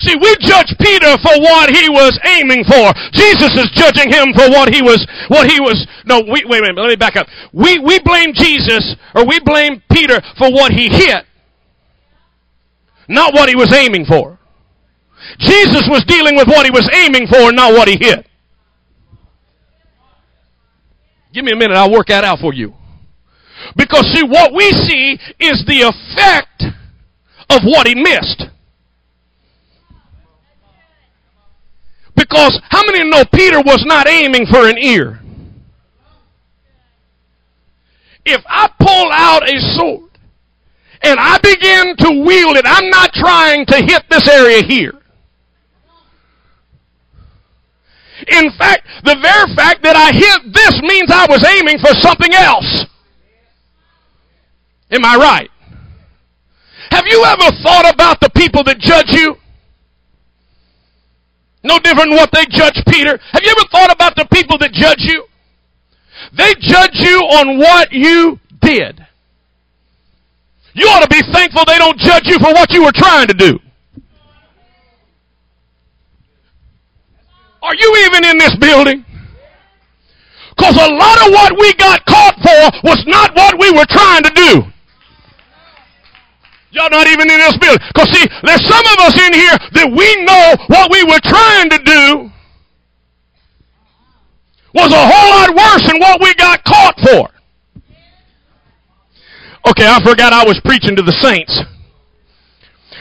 See, 0.00 0.14
we 0.14 0.36
judge 0.38 0.74
Peter 0.78 1.18
for 1.18 1.34
what 1.42 1.70
he 1.70 1.88
was 1.88 2.18
aiming 2.24 2.62
for. 2.64 2.94
Jesus 3.12 3.50
is 3.58 3.70
judging 3.74 4.12
him 4.12 4.32
for 4.32 4.48
what 4.48 4.72
he 4.72 4.80
was, 4.80 5.04
what 5.26 5.50
he 5.50 5.58
was, 5.60 5.86
no, 6.06 6.22
wait 6.26 6.44
a 6.44 6.48
minute, 6.48 6.78
let 6.78 6.88
me 6.88 6.96
back 6.96 7.16
up. 7.16 7.26
We, 7.52 7.78
we 7.78 7.98
blame 8.00 8.32
Jesus, 8.32 8.94
or 9.14 9.26
we 9.26 9.40
blame 9.40 9.82
Peter 9.90 10.20
for 10.38 10.50
what 10.52 10.72
he 10.72 10.88
hit, 10.88 11.24
not 13.08 13.34
what 13.34 13.48
he 13.48 13.56
was 13.56 13.72
aiming 13.74 14.04
for. 14.06 14.38
Jesus 15.40 15.88
was 15.90 16.04
dealing 16.06 16.36
with 16.36 16.46
what 16.46 16.64
he 16.64 16.70
was 16.70 16.88
aiming 16.94 17.26
for, 17.26 17.50
not 17.52 17.72
what 17.72 17.88
he 17.88 17.98
hit. 17.98 18.24
Give 21.32 21.44
me 21.44 21.52
a 21.52 21.56
minute, 21.56 21.76
I'll 21.76 21.92
work 21.92 22.06
that 22.06 22.24
out 22.24 22.38
for 22.38 22.54
you. 22.54 22.74
Because 23.76 24.06
see, 24.14 24.22
what 24.22 24.54
we 24.54 24.70
see 24.70 25.18
is 25.40 25.64
the 25.66 25.82
effect 25.90 26.62
of 27.50 27.62
what 27.64 27.86
he 27.88 27.94
missed. 27.96 28.44
Because 32.18 32.60
how 32.68 32.84
many 32.84 33.08
know 33.08 33.24
Peter 33.32 33.60
was 33.60 33.84
not 33.86 34.08
aiming 34.08 34.46
for 34.46 34.68
an 34.68 34.76
ear? 34.76 35.20
If 38.24 38.42
I 38.48 38.68
pull 38.78 39.08
out 39.12 39.48
a 39.48 39.58
sword 39.76 40.10
and 41.00 41.18
I 41.18 41.38
begin 41.38 41.96
to 41.98 42.24
wield 42.26 42.56
it, 42.56 42.64
I'm 42.66 42.90
not 42.90 43.12
trying 43.12 43.64
to 43.66 43.76
hit 43.76 44.02
this 44.10 44.28
area 44.28 44.62
here. 44.66 44.92
In 48.26 48.50
fact, 48.58 48.86
the 49.04 49.16
very 49.22 49.54
fact 49.54 49.84
that 49.84 49.94
I 49.94 50.10
hit 50.12 50.52
this 50.52 50.80
means 50.82 51.10
I 51.12 51.26
was 51.30 51.44
aiming 51.44 51.78
for 51.78 51.94
something 52.00 52.34
else. 52.34 52.84
Am 54.90 55.04
I 55.04 55.16
right? 55.16 55.50
Have 56.90 57.04
you 57.06 57.22
ever 57.24 57.56
thought 57.62 57.88
about 57.94 58.20
the 58.20 58.30
people 58.30 58.64
that 58.64 58.78
judge 58.80 59.10
you? 59.10 59.36
No 61.62 61.78
different 61.78 62.10
than 62.10 62.16
what 62.16 62.30
they 62.32 62.46
judge 62.46 62.80
Peter. 62.88 63.18
Have 63.32 63.42
you 63.42 63.50
ever 63.50 63.68
thought 63.70 63.92
about 63.92 64.14
the 64.16 64.26
people 64.32 64.58
that 64.58 64.72
judge 64.72 65.00
you? 65.00 65.24
They 66.36 66.54
judge 66.60 66.94
you 66.94 67.18
on 67.18 67.58
what 67.58 67.92
you 67.92 68.38
did. 68.60 69.04
You 70.74 70.86
ought 70.86 71.02
to 71.02 71.08
be 71.08 71.22
thankful 71.32 71.64
they 71.66 71.78
don't 71.78 71.98
judge 71.98 72.26
you 72.26 72.38
for 72.38 72.52
what 72.52 72.70
you 72.70 72.84
were 72.84 72.92
trying 72.94 73.26
to 73.28 73.34
do. 73.34 73.58
Are 77.62 77.74
you 77.74 78.06
even 78.06 78.24
in 78.24 78.38
this 78.38 78.54
building? 78.56 79.04
Because 80.56 80.76
a 80.76 80.92
lot 80.92 81.26
of 81.26 81.32
what 81.32 81.58
we 81.58 81.74
got 81.74 82.04
caught 82.06 82.34
for 82.36 82.88
was 82.88 83.02
not 83.06 83.34
what 83.34 83.58
we 83.58 83.70
were 83.72 83.86
trying 83.88 84.22
to 84.22 84.30
do. 84.30 84.62
Y'all 86.70 86.90
not 86.90 87.06
even 87.06 87.30
in 87.30 87.38
this 87.38 87.56
building. 87.56 87.80
Because 87.94 88.08
see, 88.12 88.26
there's 88.44 88.64
some 88.68 88.84
of 88.84 88.98
us 89.00 89.16
in 89.16 89.32
here 89.32 89.56
that 89.72 89.88
we 89.88 90.08
know 90.24 90.56
what 90.68 90.92
we 90.92 91.02
were 91.04 91.20
trying 91.24 91.70
to 91.70 91.78
do 91.80 92.30
was 94.74 94.92
a 94.92 95.04
whole 95.08 95.30
lot 95.32 95.56
worse 95.56 95.86
than 95.88 95.98
what 95.98 96.20
we 96.20 96.34
got 96.34 96.62
caught 96.64 96.94
for. 97.00 97.30
Okay, 99.70 99.86
I 99.86 100.00
forgot 100.04 100.32
I 100.32 100.44
was 100.44 100.60
preaching 100.64 100.94
to 100.96 101.02
the 101.02 101.12
saints. 101.12 101.60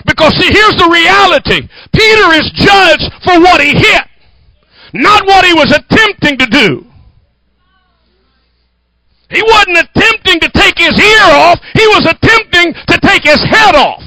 Because 0.05 0.33
see, 0.39 0.47
here's 0.47 0.75
the 0.75 0.89
reality. 0.89 1.67
Peter 1.93 2.27
is 2.39 2.51
judged 2.55 3.11
for 3.23 3.39
what 3.41 3.61
he 3.61 3.71
hit, 3.71 4.03
not 4.93 5.27
what 5.27 5.45
he 5.45 5.53
was 5.53 5.71
attempting 5.71 6.37
to 6.37 6.45
do. 6.47 6.87
He 9.29 9.43
wasn't 9.43 9.77
attempting 9.77 10.39
to 10.39 10.49
take 10.49 10.77
his 10.77 10.95
ear 10.99 11.27
off. 11.35 11.59
He 11.73 11.85
was 11.87 12.05
attempting 12.05 12.73
to 12.73 12.99
take 13.01 13.23
his 13.23 13.43
head 13.43 13.75
off. 13.75 14.03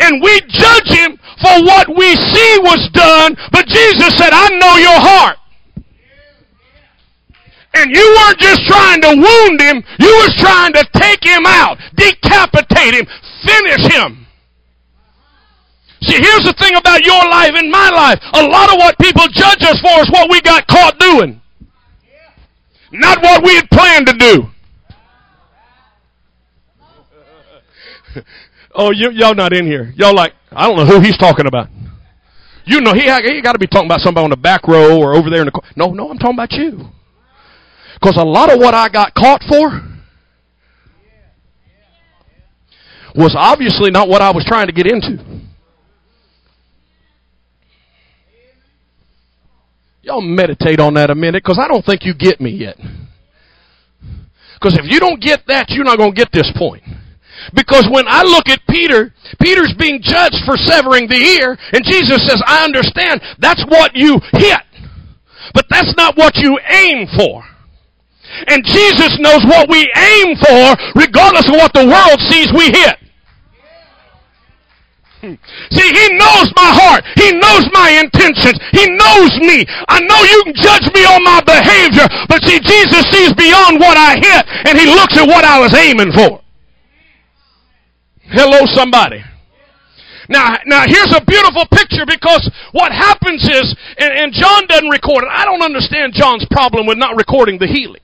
And 0.00 0.22
we 0.22 0.40
judge 0.46 0.88
him 0.88 1.18
for 1.42 1.64
what 1.64 1.88
we 1.88 2.14
see 2.14 2.58
was 2.62 2.88
done, 2.92 3.36
but 3.50 3.66
Jesus 3.66 4.16
said, 4.16 4.30
I 4.32 4.48
know 4.58 4.76
your 4.76 5.00
heart. 5.00 5.36
And 7.74 7.90
you 7.90 8.16
weren't 8.16 8.38
just 8.38 8.62
trying 8.66 9.00
to 9.02 9.08
wound 9.08 9.60
him, 9.60 9.82
you 9.98 10.12
was 10.22 10.34
trying 10.38 10.72
to 10.72 10.86
take 10.94 11.22
him 11.22 11.44
out, 11.46 11.78
decapitate 11.96 12.94
him, 12.94 13.06
finish 13.44 13.92
him. 13.92 14.26
See, 16.02 16.16
here's 16.16 16.44
the 16.44 16.54
thing 16.58 16.76
about 16.76 17.04
your 17.04 17.22
life 17.28 17.52
and 17.54 17.70
my 17.70 17.90
life. 17.90 18.18
A 18.34 18.42
lot 18.42 18.70
of 18.70 18.78
what 18.78 18.96
people 18.98 19.26
judge 19.28 19.62
us 19.62 19.80
for 19.80 20.00
is 20.00 20.10
what 20.10 20.30
we 20.30 20.40
got 20.40 20.66
caught 20.68 20.98
doing. 20.98 21.40
Not 22.90 23.22
what 23.22 23.44
we 23.44 23.54
had 23.54 23.68
planned 23.70 24.06
to 24.06 24.14
do. 24.14 24.44
oh, 28.74 28.90
you, 28.92 29.10
y'all 29.10 29.34
not 29.34 29.52
in 29.52 29.66
here. 29.66 29.92
Y'all 29.96 30.14
like, 30.14 30.32
I 30.50 30.66
don't 30.66 30.76
know 30.76 30.86
who 30.86 31.00
he's 31.00 31.18
talking 31.18 31.46
about. 31.46 31.68
You 32.64 32.80
know, 32.80 32.92
he, 32.92 33.02
he 33.02 33.42
got 33.42 33.52
to 33.52 33.58
be 33.58 33.66
talking 33.66 33.86
about 33.86 34.00
somebody 34.00 34.24
on 34.24 34.30
the 34.30 34.36
back 34.36 34.68
row 34.68 34.98
or 35.00 35.14
over 35.14 35.30
there 35.30 35.40
in 35.40 35.46
the 35.46 35.52
corner. 35.52 35.68
No, 35.76 35.92
no, 35.92 36.10
I'm 36.10 36.18
talking 36.18 36.36
about 36.36 36.52
you. 36.52 36.90
Because 37.94 38.16
a 38.16 38.24
lot 38.24 38.52
of 38.52 38.58
what 38.58 38.74
I 38.74 38.88
got 38.88 39.14
caught 39.14 39.42
for 39.48 39.88
was 43.14 43.34
obviously 43.36 43.90
not 43.90 44.08
what 44.08 44.22
I 44.22 44.30
was 44.30 44.44
trying 44.46 44.66
to 44.66 44.72
get 44.72 44.86
into. 44.86 45.37
Y'all 50.08 50.22
meditate 50.22 50.80
on 50.80 50.94
that 50.94 51.10
a 51.10 51.14
minute 51.14 51.44
because 51.44 51.60
I 51.60 51.68
don't 51.68 51.84
think 51.84 52.08
you 52.08 52.14
get 52.16 52.40
me 52.40 52.48
yet. 52.48 52.80
Because 54.56 54.72
if 54.80 54.88
you 54.88 54.98
don't 55.00 55.20
get 55.20 55.44
that, 55.48 55.68
you're 55.68 55.84
not 55.84 55.98
going 55.98 56.12
to 56.12 56.16
get 56.16 56.32
this 56.32 56.50
point. 56.56 56.82
Because 57.52 57.84
when 57.92 58.08
I 58.08 58.24
look 58.24 58.48
at 58.48 58.64
Peter, 58.70 59.12
Peter's 59.36 59.74
being 59.76 60.00
judged 60.00 60.40
for 60.48 60.56
severing 60.56 61.12
the 61.12 61.20
ear, 61.20 61.58
and 61.76 61.84
Jesus 61.84 62.24
says, 62.24 62.40
I 62.46 62.64
understand 62.64 63.20
that's 63.36 63.60
what 63.68 63.94
you 63.94 64.16
hit, 64.32 64.64
but 65.52 65.66
that's 65.68 65.92
not 66.00 66.16
what 66.16 66.36
you 66.36 66.56
aim 66.56 67.06
for. 67.12 67.44
And 68.48 68.64
Jesus 68.64 69.12
knows 69.20 69.44
what 69.44 69.68
we 69.68 69.84
aim 69.92 70.40
for, 70.40 70.72
regardless 70.96 71.52
of 71.52 71.60
what 71.60 71.76
the 71.76 71.84
world 71.84 72.18
sees 72.32 72.48
we 72.56 72.72
hit. 72.72 72.96
See, 75.20 75.88
he 75.90 76.06
knows 76.14 76.48
my 76.54 76.70
heart. 76.70 77.02
He 77.18 77.34
knows 77.34 77.66
my 77.74 77.98
intentions. 77.98 78.54
He 78.70 78.86
knows 78.86 79.32
me. 79.42 79.66
I 79.90 79.98
know 80.06 80.20
you 80.22 80.38
can 80.46 80.54
judge 80.54 80.86
me 80.94 81.02
on 81.02 81.24
my 81.26 81.42
behavior, 81.42 82.06
but 82.28 82.42
see, 82.46 82.60
Jesus 82.62 83.02
sees 83.10 83.34
beyond 83.34 83.80
what 83.80 83.98
I 83.98 84.14
hit, 84.14 84.42
and 84.66 84.78
he 84.78 84.86
looks 84.86 85.18
at 85.18 85.26
what 85.26 85.44
I 85.44 85.58
was 85.58 85.74
aiming 85.74 86.12
for. 86.12 86.40
Hello, 88.30 88.66
somebody. 88.66 89.24
Now, 90.28 90.58
now 90.66 90.84
here's 90.86 91.14
a 91.16 91.24
beautiful 91.24 91.64
picture 91.72 92.04
because 92.06 92.50
what 92.72 92.92
happens 92.92 93.42
is, 93.48 93.74
and, 93.96 94.12
and 94.12 94.32
John 94.32 94.66
doesn't 94.68 94.90
record 94.90 95.24
it. 95.24 95.30
I 95.32 95.44
don't 95.44 95.62
understand 95.62 96.12
John's 96.14 96.46
problem 96.50 96.86
with 96.86 96.98
not 96.98 97.16
recording 97.16 97.58
the 97.58 97.66
healing. 97.66 98.02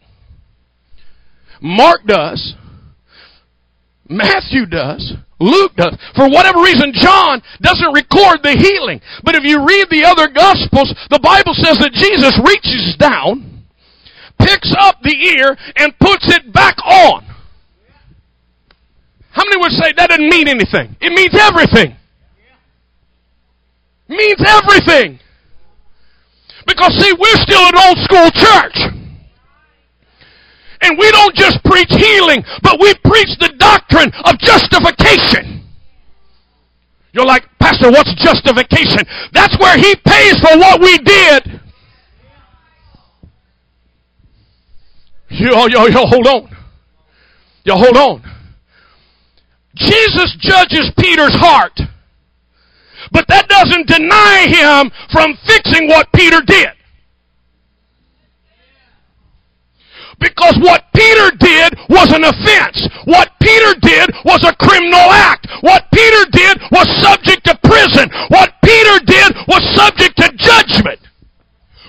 Mark 1.61 2.07
does. 2.07 2.55
Matthew 4.09 4.67
does. 4.67 5.15
Luke 5.41 5.75
does. 5.77 5.97
For 6.15 6.29
whatever 6.29 6.61
reason, 6.61 6.93
John 6.95 7.43
doesn't 7.61 7.93
record 7.93 8.43
the 8.43 8.53
healing. 8.53 9.01
But 9.23 9.35
if 9.35 9.45
you 9.45 9.65
read 9.65 9.89
the 9.91 10.05
other 10.05 10.29
Gospels, 10.29 10.95
the 11.11 11.21
Bible 11.21 11.55
says 11.55 11.79
that 11.79 11.93
Jesus 11.93 12.39
reaches 12.45 12.97
down, 12.99 13.65
picks 14.39 14.75
up 14.79 15.01
the 15.03 15.15
ear, 15.15 15.57
and 15.77 15.99
puts 15.99 16.29
it 16.33 16.53
back 16.53 16.77
on. 16.85 17.25
How 19.31 19.43
many 19.45 19.61
would 19.61 19.73
say 19.73 19.93
that 19.97 20.11
doesn't 20.11 20.29
mean 20.29 20.49
anything? 20.49 20.97
It 21.01 21.13
means 21.13 21.35
everything. 21.35 21.97
It 24.09 24.17
means 24.17 24.41
everything. 24.47 25.19
Because 26.67 26.95
see, 27.03 27.13
we're 27.13 27.43
still 27.43 27.67
an 27.67 27.75
old 27.77 27.99
school 28.05 28.31
church. 28.31 29.04
And 30.85 30.99
we 30.99 31.11
don't 31.11 31.35
just 31.35 31.65
preach 31.65 31.89
healing, 31.89 32.45
but 32.63 32.79
we 32.79 32.93
preach 33.05 33.39
the 33.41 33.55
doctrine 33.59 34.13
of 34.27 34.39
justification. 34.39 35.65
You're 37.13 37.25
like, 37.25 37.45
Pastor, 37.59 37.91
what's 37.91 38.15
justification? 38.17 39.01
That's 39.33 39.59
where 39.59 39.79
he 39.79 39.97
pays 39.97 40.39
for 40.41 40.59
what 40.59 40.81
we 40.81 40.99
did. 40.99 41.61
Yo, 45.31 45.67
yo, 45.69 45.87
yo, 45.87 46.07
hold 46.07 46.27
on. 46.27 46.57
Yo, 47.65 47.77
hold 47.77 47.97
on. 47.97 48.23
Jesus 49.75 50.37
judges 50.39 50.93
Peter's 50.99 51.35
heart. 51.35 51.81
But 53.11 53.25
that 53.29 53.49
doesn't 53.49 53.87
deny 53.87 54.47
him 54.49 54.91
from 55.11 55.39
fixing 55.47 55.89
what 55.89 56.09
Peter 56.13 56.43
did. 56.43 56.73
Because 60.25 60.57
what 60.65 60.89
Peter 60.97 61.29
did 61.37 61.77
was 61.93 62.09
an 62.17 62.25
offense. 62.25 62.89
What 63.05 63.29
Peter 63.45 63.77
did 63.85 64.09
was 64.25 64.41
a 64.41 64.57
criminal 64.57 65.13
act. 65.13 65.47
What 65.61 65.85
Peter 65.93 66.25
did 66.33 66.57
was 66.73 66.89
subject 67.05 67.45
to 67.45 67.55
prison. 67.61 68.09
What 68.33 68.57
Peter 68.65 69.05
did 69.05 69.37
was 69.47 69.61
subject 69.77 70.17
to 70.17 70.33
judgment. 70.41 70.99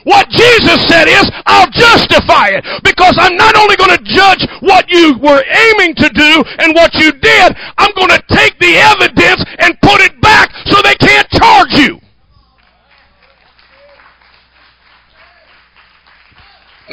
What 0.04 0.28
Jesus 0.30 0.84
said 0.92 1.08
is, 1.08 1.32
I'll 1.48 1.72
justify 1.72 2.60
it 2.60 2.64
because 2.84 3.16
I'm 3.18 3.38
not 3.38 3.56
only 3.56 3.78
going 3.78 3.96
to 3.96 4.04
judge 4.04 4.46
what 4.60 4.86
you 4.92 5.18
were 5.18 5.42
aiming 5.42 5.96
to 5.96 6.10
do 6.10 6.44
and 6.60 6.76
what 6.76 6.94
you 6.94 7.14
did, 7.14 7.56
I'm 7.78 7.96
going 7.96 8.12
to 8.12 8.24
take 8.36 8.60
the 8.60 8.76
evidence 8.76 9.46
and 9.60 9.80
put 9.82 10.02
it 10.02 10.20
back 10.20 10.52
so 10.66 10.82
they 10.84 10.96
can't 10.96 11.30
charge 11.32 11.72
you. 11.72 12.00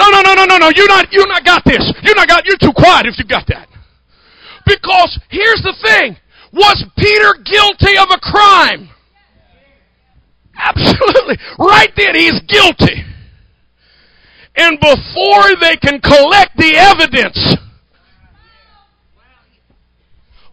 No, 0.02 0.11
no, 0.11 0.21
no, 0.23 0.35
no, 0.35 0.44
no, 0.47 0.56
no. 0.59 0.71
You 0.75 0.87
not, 0.88 1.12
you 1.12 1.25
not 1.28 1.44
got 1.44 1.64
this. 1.64 1.92
You 2.02 2.14
not 2.16 2.26
got. 2.26 2.44
You're 2.44 2.59
too 2.59 2.73
quiet 2.75 3.06
if 3.06 3.18
you 3.18 3.25
got 3.25 3.47
that. 3.47 3.68
Because 4.66 5.21
here's 5.30 5.62
the 5.62 5.76
thing: 5.80 6.16
was 6.52 6.85
Peter 6.99 7.35
guilty 7.44 7.97
of 7.99 8.09
a 8.11 8.18
crime? 8.18 8.88
Absolutely. 10.59 11.38
Right 11.59 11.90
then, 11.97 12.16
he's 12.16 12.40
guilty. 12.49 13.04
And 14.56 14.78
before 14.80 15.54
they 15.61 15.76
can 15.76 16.00
collect 16.00 16.56
the 16.56 16.75
evidence, 16.76 17.56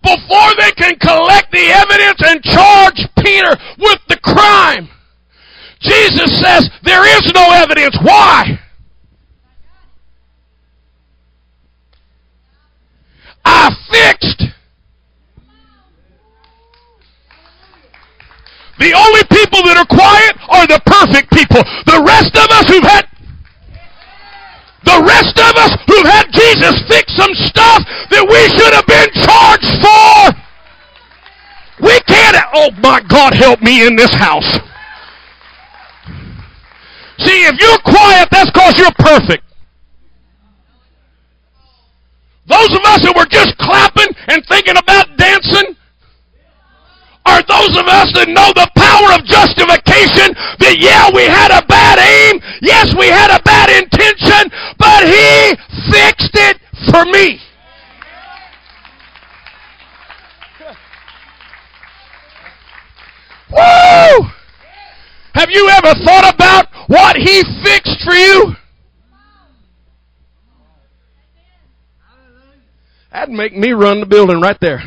before 0.04 0.52
they 0.60 0.72
can 0.78 0.96
collect 1.00 1.52
the 1.52 1.74
evidence 1.74 2.22
and 2.24 2.44
charge 2.44 3.02
Peter 3.18 3.58
with 3.80 4.00
the 4.08 4.20
crime, 4.24 4.88
Jesus 5.82 6.40
says 6.40 6.70
there 6.84 7.06
is 7.18 7.32
no 7.34 7.52
evidence. 7.52 7.98
Why? 8.04 8.60
I 13.46 13.76
fixed 13.92 14.50
The 18.80 18.96
only 18.96 19.24
people 19.28 19.60
that 19.68 19.76
are 19.76 19.92
quiet 19.92 20.40
are 20.48 20.64
the 20.64 20.80
perfect 20.88 21.28
people. 21.36 21.60
The 21.84 22.00
rest 22.00 22.32
of 22.32 22.48
us 22.48 22.66
who've 22.72 22.88
had 22.88 23.06
the 24.88 25.04
rest 25.04 25.36
of 25.36 25.54
us 25.60 25.76
who've 25.86 26.08
had 26.08 26.32
Jesus 26.32 26.80
fix 26.88 27.12
some 27.20 27.36
stuff 27.44 27.84
that 28.10 28.24
we 28.24 28.40
should 28.56 28.72
have 28.72 28.88
been 28.88 29.12
charged 29.20 29.76
for. 29.84 30.32
We 31.84 32.00
can't. 32.08 32.40
Oh 32.56 32.72
my 32.80 33.04
God, 33.04 33.34
help 33.36 33.62
me 33.62 33.86
in 33.86 33.98
this 33.98 34.12
house. 34.16 34.48
See, 37.20 37.44
if 37.52 37.60
you're 37.60 37.84
quiet, 37.84 38.30
that's 38.32 38.50
because 38.50 38.80
you're 38.80 38.96
perfect. 38.98 39.44
Those 42.50 42.74
of 42.74 42.82
us 42.84 43.06
who 43.06 43.14
were 43.16 43.30
just 43.30 43.56
clapping 43.58 44.10
and 44.28 44.44
thinking 44.48 44.76
about 44.76 45.16
dancing, 45.18 45.78
are 47.26 47.44
those 47.46 47.78
of 47.78 47.86
us 47.86 48.10
that 48.18 48.26
know 48.28 48.50
the 48.58 48.66
power 48.74 49.14
of 49.14 49.22
justification 49.22 50.34
that, 50.58 50.82
yeah, 50.82 51.14
we 51.14 51.30
had 51.30 51.54
a 51.54 51.62
bad 51.68 52.02
aim. 52.02 52.42
Yes, 52.62 52.90
we 52.98 53.06
had 53.06 53.30
a 53.30 53.38
bad 53.44 53.70
intention, 53.70 54.50
but 54.82 55.06
He 55.06 55.54
fixed 55.94 56.34
it 56.34 56.58
for 56.90 57.06
me. 57.06 57.38
Woo! 63.54 64.26
Have 65.36 65.52
you 65.52 65.70
ever 65.70 65.94
thought 66.02 66.34
about 66.34 66.66
what 66.90 67.16
He 67.16 67.44
fixed 67.62 68.02
for 68.04 68.16
you? 68.16 68.56
That'd 73.20 73.36
make 73.36 73.54
me 73.54 73.74
run 73.74 74.00
the 74.00 74.06
building 74.06 74.40
right 74.40 74.56
there. 74.62 74.80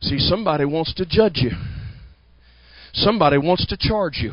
See, 0.00 0.16
somebody 0.18 0.64
wants 0.64 0.94
to 0.94 1.04
judge 1.04 1.34
you. 1.34 1.50
Somebody 2.94 3.36
wants 3.36 3.66
to 3.66 3.76
charge 3.78 4.16
you. 4.22 4.32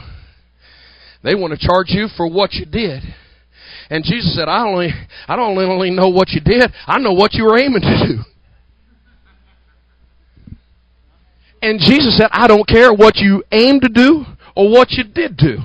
They 1.22 1.36
want 1.36 1.52
to 1.52 1.60
charge 1.60 1.88
you 1.90 2.08
for 2.16 2.32
what 2.32 2.54
you 2.54 2.66
did. 2.66 3.04
And 3.90 4.06
Jesus 4.06 4.38
said, 4.38 4.48
I 4.48 4.66
only 4.66 4.88
I 5.28 5.36
don't 5.36 5.58
only 5.58 5.92
know 5.92 6.08
what 6.08 6.30
you 6.30 6.40
did, 6.40 6.72
I 6.88 6.98
know 6.98 7.12
what 7.12 7.34
you 7.34 7.44
were 7.44 7.60
aiming 7.60 7.82
to 7.82 8.08
do. 8.08 8.24
And 11.62 11.78
Jesus 11.82 12.18
said, 12.18 12.30
I 12.32 12.48
don't 12.48 12.70
care 12.70 12.94
what 12.94 13.18
you 13.18 13.44
aim 13.52 13.82
to 13.82 13.90
do 13.90 14.24
or 14.56 14.72
what 14.72 14.92
you 14.92 15.04
did 15.04 15.36
do. 15.36 15.58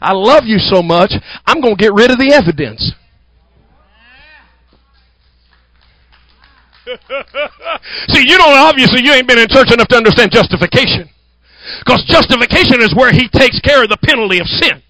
I 0.00 0.12
love 0.12 0.44
you 0.44 0.58
so 0.58 0.80
much, 0.80 1.12
I'm 1.44 1.60
going 1.60 1.74
to 1.74 1.82
get 1.82 1.92
rid 1.92 2.12
of 2.12 2.18
the 2.18 2.32
evidence. 2.32 2.94
See, 8.08 8.28
you 8.28 8.36
don't 8.36 8.56
obviously 8.56 9.02
you 9.02 9.12
ain't 9.12 9.26
been 9.26 9.38
in 9.38 9.48
church 9.48 9.72
enough 9.72 9.88
to 9.88 9.96
understand 9.96 10.32
justification. 10.32 11.08
Because 11.80 12.04
justification 12.04 12.82
is 12.82 12.94
where 12.94 13.12
he 13.12 13.28
takes 13.28 13.58
care 13.60 13.82
of 13.82 13.88
the 13.88 13.96
penalty 13.96 14.38
of 14.38 14.46
sin. 14.46 14.83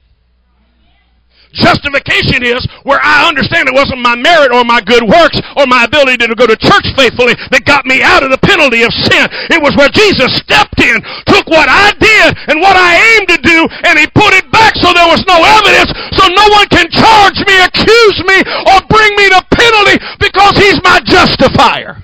Justification 1.54 2.42
is 2.42 2.66
where 2.82 2.98
I 2.98 3.30
understand 3.30 3.70
it 3.70 3.78
wasn't 3.78 4.02
my 4.02 4.18
merit 4.18 4.50
or 4.50 4.66
my 4.66 4.82
good 4.82 5.06
works 5.06 5.38
or 5.54 5.70
my 5.70 5.86
ability 5.86 6.26
to 6.26 6.34
go 6.34 6.50
to 6.50 6.58
church 6.58 6.86
faithfully 6.98 7.38
that 7.54 7.62
got 7.62 7.86
me 7.86 8.02
out 8.02 8.26
of 8.26 8.34
the 8.34 8.42
penalty 8.42 8.82
of 8.82 8.90
sin. 8.90 9.30
It 9.54 9.62
was 9.62 9.70
where 9.78 9.88
Jesus 9.94 10.34
stepped 10.42 10.82
in, 10.82 10.98
took 11.30 11.46
what 11.46 11.70
I 11.70 11.94
did 11.94 12.34
and 12.50 12.58
what 12.58 12.74
I 12.74 12.98
aimed 12.98 13.30
to 13.30 13.38
do, 13.38 13.58
and 13.86 13.94
he 14.02 14.10
put 14.10 14.34
it 14.34 14.50
back 14.50 14.74
so 14.82 14.90
there 14.90 15.06
was 15.06 15.22
no 15.30 15.38
evidence, 15.38 15.94
so 16.18 16.26
no 16.26 16.46
one 16.50 16.66
can 16.74 16.90
charge 16.90 17.38
me, 17.46 17.54
accuse 17.62 18.18
me, 18.26 18.38
or 18.74 18.76
bring 18.90 19.14
me 19.14 19.30
to 19.30 19.40
penalty 19.54 19.96
because 20.18 20.58
he's 20.58 20.82
my 20.82 20.98
justifier. 21.06 22.02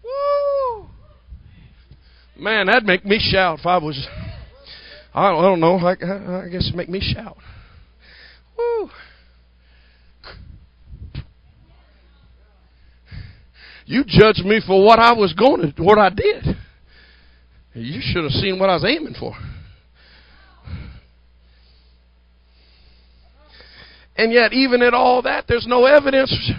Woo. 0.00 0.88
Man, 2.40 2.72
that'd 2.72 2.88
make 2.88 3.04
me 3.04 3.20
shout 3.20 3.60
if 3.60 3.66
I 3.66 3.76
was 3.76 4.08
I 5.14 5.30
don't 5.30 5.60
know. 5.60 5.76
I, 5.78 5.92
I 5.92 6.48
guess 6.48 6.68
it 6.68 6.74
make 6.74 6.88
me 6.88 7.00
shout. 7.00 7.36
Woo. 8.56 8.90
You 13.84 14.04
judged 14.06 14.44
me 14.44 14.60
for 14.66 14.84
what 14.84 14.98
I 14.98 15.12
was 15.12 15.34
going 15.34 15.72
to, 15.74 15.82
what 15.82 15.98
I 15.98 16.08
did. 16.08 16.56
You 17.74 18.00
should 18.02 18.22
have 18.22 18.32
seen 18.32 18.58
what 18.58 18.70
I 18.70 18.74
was 18.74 18.84
aiming 18.84 19.14
for. 19.18 19.34
And 24.16 24.32
yet, 24.32 24.52
even 24.52 24.82
at 24.82 24.94
all 24.94 25.22
that, 25.22 25.46
there's 25.48 25.66
no 25.66 25.84
evidence 25.86 26.52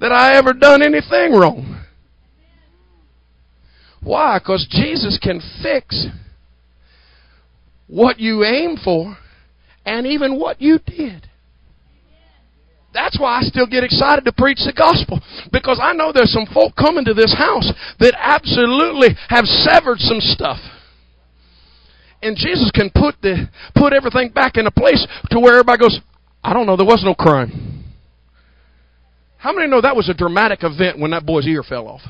that 0.00 0.12
I 0.12 0.36
ever 0.36 0.52
done 0.52 0.82
anything 0.82 1.32
wrong. 1.32 1.71
Why? 4.02 4.38
Because 4.38 4.66
Jesus 4.70 5.18
can 5.22 5.40
fix 5.62 6.06
what 7.86 8.18
you 8.18 8.44
aim 8.44 8.76
for 8.82 9.16
and 9.84 10.06
even 10.06 10.38
what 10.38 10.60
you 10.60 10.78
did. 10.84 11.28
That's 12.94 13.18
why 13.18 13.38
I 13.38 13.42
still 13.42 13.66
get 13.66 13.84
excited 13.84 14.24
to 14.24 14.32
preach 14.32 14.58
the 14.66 14.72
gospel. 14.72 15.20
Because 15.50 15.80
I 15.82 15.92
know 15.94 16.12
there's 16.12 16.32
some 16.32 16.46
folk 16.52 16.76
coming 16.76 17.04
to 17.06 17.14
this 17.14 17.34
house 17.36 17.72
that 18.00 18.14
absolutely 18.18 19.16
have 19.28 19.46
severed 19.46 19.98
some 19.98 20.20
stuff. 20.20 20.58
And 22.22 22.36
Jesus 22.36 22.70
can 22.72 22.90
put 22.94 23.16
the 23.22 23.48
put 23.74 23.92
everything 23.92 24.30
back 24.30 24.56
in 24.56 24.66
a 24.66 24.70
place 24.70 25.06
to 25.30 25.40
where 25.40 25.54
everybody 25.54 25.80
goes, 25.80 25.98
I 26.44 26.52
don't 26.52 26.66
know, 26.66 26.76
there 26.76 26.86
was 26.86 27.02
no 27.04 27.14
crime. 27.14 27.84
How 29.38 29.52
many 29.52 29.68
know 29.68 29.80
that 29.80 29.96
was 29.96 30.08
a 30.08 30.14
dramatic 30.14 30.60
event 30.62 31.00
when 31.00 31.10
that 31.12 31.26
boy's 31.26 31.46
ear 31.46 31.62
fell 31.62 31.88
off? 31.88 32.02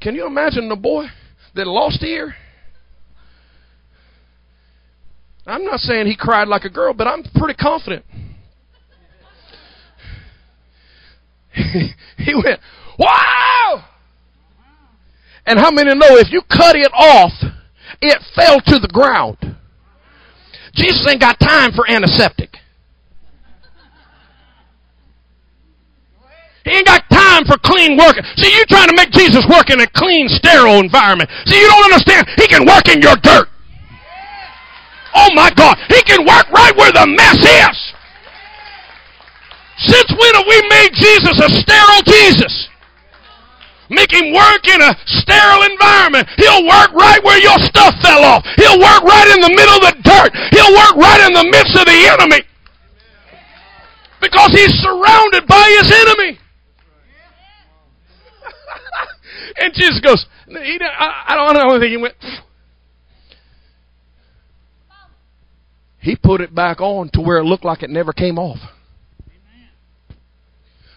Can 0.00 0.14
you 0.14 0.26
imagine 0.26 0.68
the 0.68 0.76
boy 0.76 1.06
that 1.54 1.66
lost 1.66 2.02
ear? 2.02 2.34
I'm 5.46 5.64
not 5.64 5.80
saying 5.80 6.06
he 6.06 6.16
cried 6.16 6.48
like 6.48 6.64
a 6.64 6.70
girl, 6.70 6.92
but 6.92 7.06
I'm 7.06 7.22
pretty 7.34 7.54
confident. 7.54 8.04
he 11.52 12.34
went, 12.34 12.60
Wow! 12.98 13.84
And 15.46 15.58
how 15.58 15.70
many 15.70 15.94
know 15.94 16.16
if 16.16 16.32
you 16.32 16.42
cut 16.42 16.74
it 16.74 16.90
off, 16.92 17.32
it 18.02 18.18
fell 18.34 18.60
to 18.60 18.78
the 18.80 18.88
ground? 18.88 19.38
Jesus 20.74 21.06
ain't 21.08 21.20
got 21.20 21.38
time 21.38 21.72
for 21.72 21.88
antiseptic. 21.88 22.56
He 26.66 26.74
ain't 26.74 26.86
got 26.86 27.06
time 27.08 27.46
for 27.46 27.54
clean 27.62 27.96
work. 27.96 28.18
See, 28.34 28.50
you 28.50 28.66
trying 28.66 28.90
to 28.90 28.96
make 28.98 29.14
Jesus 29.14 29.46
work 29.46 29.70
in 29.70 29.78
a 29.78 29.86
clean, 29.94 30.26
sterile 30.28 30.82
environment. 30.82 31.30
See, 31.46 31.54
you 31.54 31.68
don't 31.70 31.84
understand. 31.84 32.26
He 32.34 32.50
can 32.50 32.66
work 32.66 32.90
in 32.90 33.00
your 33.00 33.14
dirt. 33.22 33.46
Oh 35.14 35.30
my 35.38 35.54
God. 35.54 35.78
He 35.88 36.02
can 36.02 36.26
work 36.26 36.50
right 36.50 36.74
where 36.74 36.90
the 36.90 37.06
mess 37.06 37.38
is. 37.38 37.78
Since 39.78 40.10
when 40.10 40.34
have 40.34 40.48
we 40.48 40.58
made 40.66 40.90
Jesus 40.98 41.38
a 41.38 41.48
sterile 41.54 42.02
Jesus? 42.02 42.68
Make 43.88 44.10
him 44.10 44.34
work 44.34 44.66
in 44.66 44.82
a 44.82 44.90
sterile 45.06 45.62
environment. 45.70 46.26
He'll 46.36 46.66
work 46.66 46.90
right 46.98 47.22
where 47.22 47.38
your 47.38 47.58
stuff 47.62 47.94
fell 48.02 48.24
off. 48.24 48.42
He'll 48.56 48.80
work 48.82 49.02
right 49.06 49.28
in 49.30 49.40
the 49.40 49.54
middle 49.54 49.78
of 49.78 49.82
the 49.86 49.94
dirt. 50.02 50.34
He'll 50.50 50.74
work 50.74 50.98
right 50.98 51.22
in 51.22 51.32
the 51.32 51.46
midst 51.46 51.78
of 51.78 51.86
the 51.86 52.10
enemy. 52.10 52.42
Because 54.20 54.50
he's 54.50 54.74
surrounded 54.82 55.46
by 55.46 55.62
his 55.78 55.92
enemy. 55.92 56.38
And 59.56 59.72
Jesus 59.74 60.00
goes, 60.00 60.26
I 60.48 61.34
don't 61.34 61.54
know 61.54 61.74
anything. 61.74 61.90
He 61.90 61.96
went, 61.96 62.14
he 66.00 66.16
put 66.16 66.40
it 66.40 66.54
back 66.54 66.80
on 66.80 67.10
to 67.14 67.20
where 67.20 67.38
it 67.38 67.44
looked 67.44 67.64
like 67.64 67.82
it 67.82 67.90
never 67.90 68.12
came 68.12 68.38
off. 68.38 68.58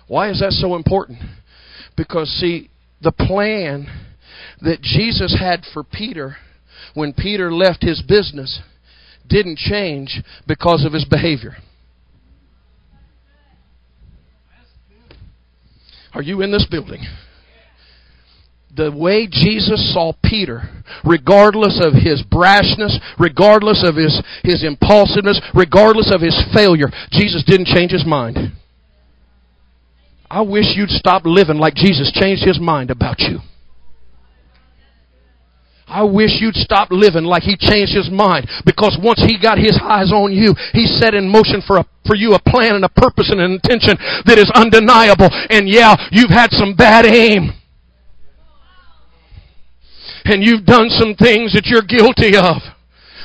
Why 0.08 0.30
is 0.30 0.40
that 0.40 0.52
so 0.54 0.76
important? 0.76 1.20
Because, 1.96 2.30
see, 2.40 2.70
the 3.02 3.12
plan 3.12 3.88
that 4.62 4.82
Jesus 4.82 5.38
had 5.40 5.64
for 5.74 5.84
Peter 5.84 6.38
when 6.94 7.14
Peter 7.14 7.54
left 7.54 7.84
his 7.84 8.02
business 8.02 8.62
didn't 9.28 9.58
change 9.58 10.22
because 10.48 10.84
of 10.86 10.94
his 10.94 11.06
behavior. 11.06 11.58
Are 16.14 16.24
you 16.24 16.42
in 16.42 16.52
this 16.52 16.66
building? 16.70 17.02
The 18.76 18.92
way 18.92 19.28
Jesus 19.30 19.94
saw 19.94 20.14
Peter, 20.24 20.70
regardless 21.04 21.82
of 21.84 21.94
his 21.94 22.24
brashness, 22.24 22.98
regardless 23.18 23.84
of 23.86 23.96
his, 23.96 24.22
his 24.44 24.64
impulsiveness, 24.64 25.42
regardless 25.54 26.12
of 26.14 26.22
his 26.22 26.38
failure, 26.54 26.88
Jesus 27.12 27.44
didn't 27.46 27.68
change 27.68 27.92
his 27.92 28.06
mind. 28.06 28.54
I 30.30 30.42
wish 30.42 30.76
you'd 30.76 30.92
stop 30.92 31.24
living 31.26 31.58
like 31.58 31.74
Jesus 31.74 32.12
changed 32.14 32.46
his 32.46 32.60
mind 32.60 32.92
about 32.92 33.20
you. 33.20 33.40
I 35.88 36.04
wish 36.04 36.38
you'd 36.40 36.56
stop 36.56 36.90
living 36.92 37.24
like 37.24 37.42
he 37.42 37.58
changed 37.58 37.96
his 37.96 38.12
mind 38.12 38.48
because 38.64 38.96
once 39.02 39.26
he 39.26 39.42
got 39.42 39.58
his 39.58 39.78
eyes 39.82 40.14
on 40.14 40.32
you, 40.32 40.54
he 40.72 40.86
set 40.86 41.16
in 41.16 41.28
motion 41.28 41.64
for 41.66 41.78
a, 41.78 41.86
for 42.06 42.16
you 42.16 42.34
a 42.34 42.40
plan 42.40 42.76
and 42.76 42.86
a 42.86 42.90
purpose 42.90 43.32
and 43.32 43.42
an 43.42 43.52
intention 43.52 43.98
that 44.26 44.38
is 44.38 44.52
undeniable. 44.54 45.28
And 45.50 45.68
yeah, 45.68 45.96
you've 46.12 46.30
had 46.30 46.52
some 46.52 46.76
bad 46.76 47.08
aim. 47.08 47.59
And 50.30 50.44
you've 50.44 50.66
done 50.66 50.90
some 50.90 51.16
things 51.16 51.54
that 51.54 51.66
you're 51.66 51.82
guilty 51.82 52.38
of. 52.38 52.62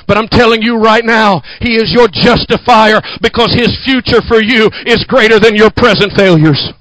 But 0.06 0.16
I'm 0.16 0.28
telling 0.28 0.62
you 0.62 0.76
right 0.76 1.04
now, 1.04 1.42
He 1.60 1.76
is 1.76 1.92
your 1.92 2.08
justifier 2.08 3.00
because 3.20 3.52
His 3.52 3.76
future 3.84 4.20
for 4.28 4.42
you 4.42 4.70
is 4.86 5.04
greater 5.04 5.38
than 5.38 5.54
your 5.54 5.70
present 5.70 6.12
failures. 6.16 6.72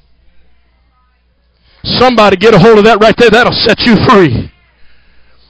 Somebody 1.83 2.37
get 2.37 2.53
a 2.53 2.59
hold 2.59 2.79
of 2.79 2.85
that 2.85 2.99
right 3.01 3.15
there. 3.17 3.29
That'll 3.29 3.51
set 3.51 3.79
you 3.81 3.95
free. 4.07 4.51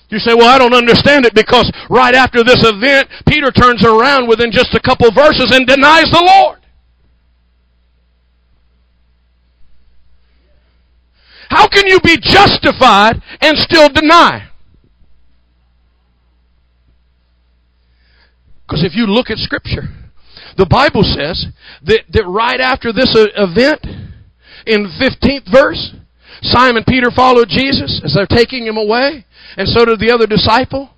You 0.09 0.19
say, 0.19 0.33
well, 0.33 0.49
I 0.49 0.59
don't 0.59 0.73
understand 0.73 1.25
it 1.25 1.33
because 1.33 1.71
right 1.89 2.13
after 2.13 2.43
this 2.43 2.61
event, 2.61 3.09
Peter 3.27 3.51
turns 3.51 3.83
around 3.83 4.27
within 4.27 4.51
just 4.51 4.73
a 4.75 4.79
couple 4.79 5.09
verses 5.11 5.49
and 5.51 5.65
denies 5.65 6.09
the 6.11 6.21
Lord. 6.21 6.59
How 11.49 11.67
can 11.67 11.87
you 11.87 11.99
be 12.01 12.17
justified 12.17 13.21
and 13.41 13.57
still 13.57 13.89
deny? 13.89 14.49
Because 18.67 18.83
if 18.83 18.95
you 18.95 19.05
look 19.05 19.29
at 19.29 19.37
Scripture, 19.37 19.89
the 20.57 20.65
Bible 20.65 21.03
says 21.03 21.47
that, 21.83 22.03
that 22.11 22.27
right 22.27 22.59
after 22.59 22.93
this 22.93 23.11
event, 23.15 23.85
in 24.65 24.83
the 24.83 24.95
15th 24.99 25.51
verse, 25.51 25.95
Simon 26.41 26.83
Peter 26.87 27.11
followed 27.11 27.49
Jesus 27.49 28.01
as 28.03 28.13
they're 28.13 28.27
taking 28.27 28.65
him 28.65 28.77
away, 28.77 29.25
and 29.57 29.67
so 29.67 29.85
did 29.85 29.99
the 29.99 30.11
other 30.11 30.27
disciple. 30.27 30.91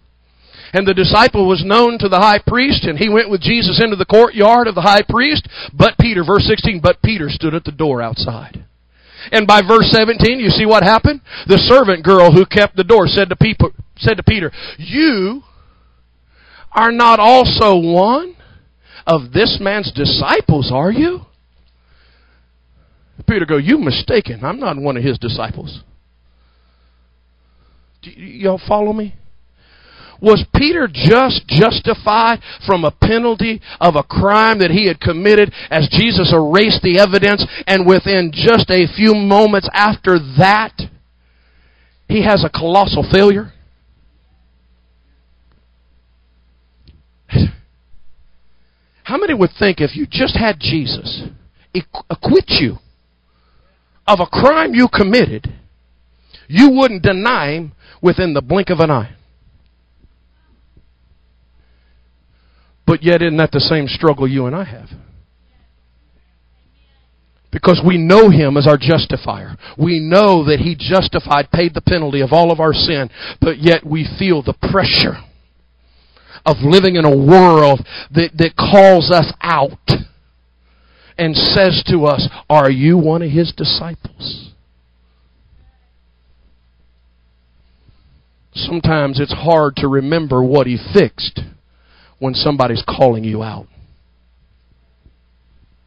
And 0.74 0.86
the 0.86 0.94
disciple 0.94 1.48
was 1.48 1.64
known 1.64 1.98
to 2.00 2.10
the 2.10 2.20
high 2.20 2.42
priest, 2.46 2.84
and 2.84 3.00
he 3.00 3.08
went 3.08 3.30
with 3.30 3.40
Jesus 3.42 3.82
into 3.82 3.96
the 3.96 4.06
courtyard 4.06 4.68
of 4.68 4.76
the 4.76 4.82
high 4.82 5.04
priest. 5.08 5.48
But 5.74 5.98
Peter, 5.98 6.24
verse 6.26 6.46
16, 6.46 6.82
but 6.84 7.02
Peter 7.02 7.30
stood 7.30 7.54
at 7.54 7.64
the 7.64 7.72
door 7.72 8.02
outside. 8.02 8.66
And 9.32 9.48
by 9.48 9.62
verse 9.62 9.90
17, 9.92 10.40
you 10.40 10.50
see 10.50 10.66
what 10.66 10.84
happened? 10.84 11.22
The 11.48 11.58
servant 11.58 12.04
girl 12.04 12.32
who 12.32 12.46
kept 12.46 12.76
the 12.76 12.84
door 12.84 13.08
said 13.08 13.30
to, 13.30 13.36
people, 13.36 13.72
said 13.98 14.18
to 14.18 14.24
Peter, 14.24 14.52
You 14.78 15.44
are 16.76 16.92
not 16.92 17.20
also 17.20 17.78
one 17.78 18.36
of 19.08 19.32
this 19.32 19.60
man's 19.62 19.92
disciples, 19.94 20.72
are 20.74 20.92
you? 20.92 21.22
Peter 23.28 23.46
go, 23.46 23.58
you 23.58 23.78
mistaken. 23.80 24.44
I'm 24.44 24.60
not 24.60 24.78
one 24.78 24.98
of 24.98 25.04
his 25.04 25.18
disciples. 25.18 25.82
Do 28.02 28.12
y'all 28.12 28.62
follow 28.68 28.94
me? 28.94 29.16
Was 30.22 30.46
Peter 30.56 30.88
just 30.92 31.48
justified 31.48 32.40
from 32.66 32.86
a 32.86 32.92
penalty 32.92 33.62
of 33.82 33.96
a 33.96 34.04
crime 34.04 34.60
that 34.60 34.72
he 34.72 34.88
had 34.88 35.00
committed 35.00 35.54
as 35.70 35.90
Jesus 35.92 36.32
erased 36.34 36.82
the 36.84 37.00
evidence 37.00 37.46
and 37.68 37.86
within 37.86 38.32
just 38.34 38.70
a 38.70 38.88
few 38.96 39.14
moments 39.14 39.70
after 39.74 40.18
that, 40.38 40.74
he 42.08 42.24
has 42.24 42.46
a 42.46 42.50
colossal 42.50 43.06
failure? 43.12 43.52
How 49.06 49.18
many 49.18 49.36
would 49.36 49.52
think 49.60 49.82
if 49.82 49.96
you 49.96 50.08
just 50.10 50.36
had 50.36 50.60
Jesus 50.60 51.30
acquit 52.10 52.46
you 52.48 52.78
of 54.08 54.20
a 54.20 54.26
crime 54.26 54.74
you 54.74 54.88
committed, 54.92 55.54
you 56.48 56.72
wouldn't 56.72 57.04
deny 57.04 57.52
him 57.52 57.74
within 58.02 58.34
the 58.34 58.42
blink 58.42 58.72
of 58.72 58.80
an 58.80 58.90
eye. 58.90 59.16
But 62.88 63.04
yet, 63.04 63.22
isn't 63.22 63.38
that 63.38 63.52
the 63.52 63.60
same 63.60 63.88
struggle 63.88 64.28
you 64.28 64.48
and 64.48 64.56
I 64.56 64.64
have? 64.64 64.90
Because 67.52 67.82
we 67.86 68.00
know 68.00 68.32
Him 68.32 68.58
as 68.58 68.68
our 68.68 68.78
justifier. 68.78 69.56
We 69.78 70.00
know 70.00 70.44
that 70.46 70.60
He 70.60 70.76
justified, 70.76 71.52
paid 71.52 71.76
the 71.76 71.82
penalty 71.82 72.22
of 72.22 72.34
all 72.34 72.52
of 72.52 72.60
our 72.60 72.74
sin, 72.74 73.10
but 73.40 73.60
yet 73.60 73.86
we 73.86 74.08
feel 74.18 74.42
the 74.42 74.56
pressure 74.72 75.18
of 76.46 76.58
living 76.62 76.96
in 76.96 77.06
a 77.06 77.16
world 77.16 77.86
that, 78.12 78.32
that 78.38 78.56
calls 78.56 79.12
us 79.12 79.32
out 79.42 79.72
and 81.18 81.36
says 81.36 81.84
to 81.88 82.06
us, 82.06 82.30
Are 82.50 82.70
you 82.70 82.98
one 82.98 83.22
of 83.22 83.32
his 83.32 83.54
disciples? 83.56 84.52
Sometimes 88.54 89.20
it's 89.20 89.34
hard 89.34 89.76
to 89.78 89.88
remember 89.88 90.42
what 90.42 90.66
he 90.66 90.78
fixed 90.94 91.42
when 92.20 92.34
somebody's 92.34 92.84
calling 92.88 93.24
you 93.24 93.44
out. 93.44 93.68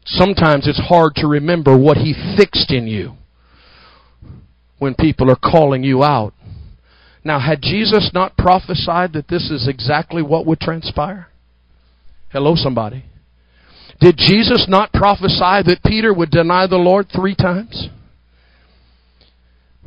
Sometimes 0.05 0.67
it's 0.67 0.87
hard 0.87 1.15
to 1.15 1.27
remember 1.27 1.77
what 1.77 1.97
he 1.97 2.13
fixed 2.37 2.71
in 2.71 2.87
you 2.87 3.13
when 4.77 4.95
people 4.95 5.29
are 5.29 5.35
calling 5.35 5.83
you 5.83 6.03
out. 6.03 6.33
Now, 7.23 7.39
had 7.39 7.61
Jesus 7.61 8.11
not 8.13 8.37
prophesied 8.37 9.13
that 9.13 9.27
this 9.27 9.49
is 9.51 9.67
exactly 9.67 10.21
what 10.21 10.45
would 10.45 10.59
transpire? 10.59 11.27
Hello, 12.29 12.55
somebody. 12.55 13.05
Did 13.99 14.15
Jesus 14.17 14.67
not 14.69 14.93
prophesy 14.93 15.63
that 15.65 15.81
Peter 15.85 16.13
would 16.13 16.29
deny 16.29 16.67
the 16.67 16.77
Lord 16.77 17.07
three 17.13 17.35
times? 17.35 17.89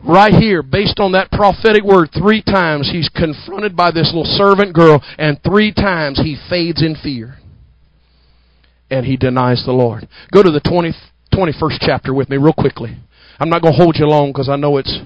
Right 0.05 0.35
here, 0.35 0.63
based 0.63 0.99
on 0.99 1.13
that 1.13 1.31
prophetic 1.31 1.85
word, 1.85 2.11
three 2.13 2.43
times 2.43 2.91
he's 2.91 3.09
confronted 3.09 3.77
by 3.77 3.93
this 3.93 4.13
little 4.13 4.25
servant 4.25 4.75
girl, 4.75 5.03
and 5.17 5.41
three 5.43 5.73
times 5.73 6.19
he 6.19 6.37
fades 6.51 6.83
in 6.83 6.97
fear. 6.97 7.37
And 8.91 9.07
he 9.07 9.17
denies 9.17 9.63
the 9.65 9.73
Lord. 9.73 10.09
Go 10.33 10.43
to 10.43 10.51
the 10.51 10.61
20, 10.61 10.93
21st 11.33 11.79
chapter 11.81 12.13
with 12.13 12.29
me, 12.29 12.37
real 12.37 12.53
quickly. 12.53 12.97
I'm 13.39 13.49
not 13.49 13.63
going 13.63 13.75
to 13.75 13.83
hold 13.83 13.97
you 13.97 14.07
long 14.07 14.33
because 14.33 14.49
I 14.49 14.57
know 14.57 14.77
it's, 14.77 14.99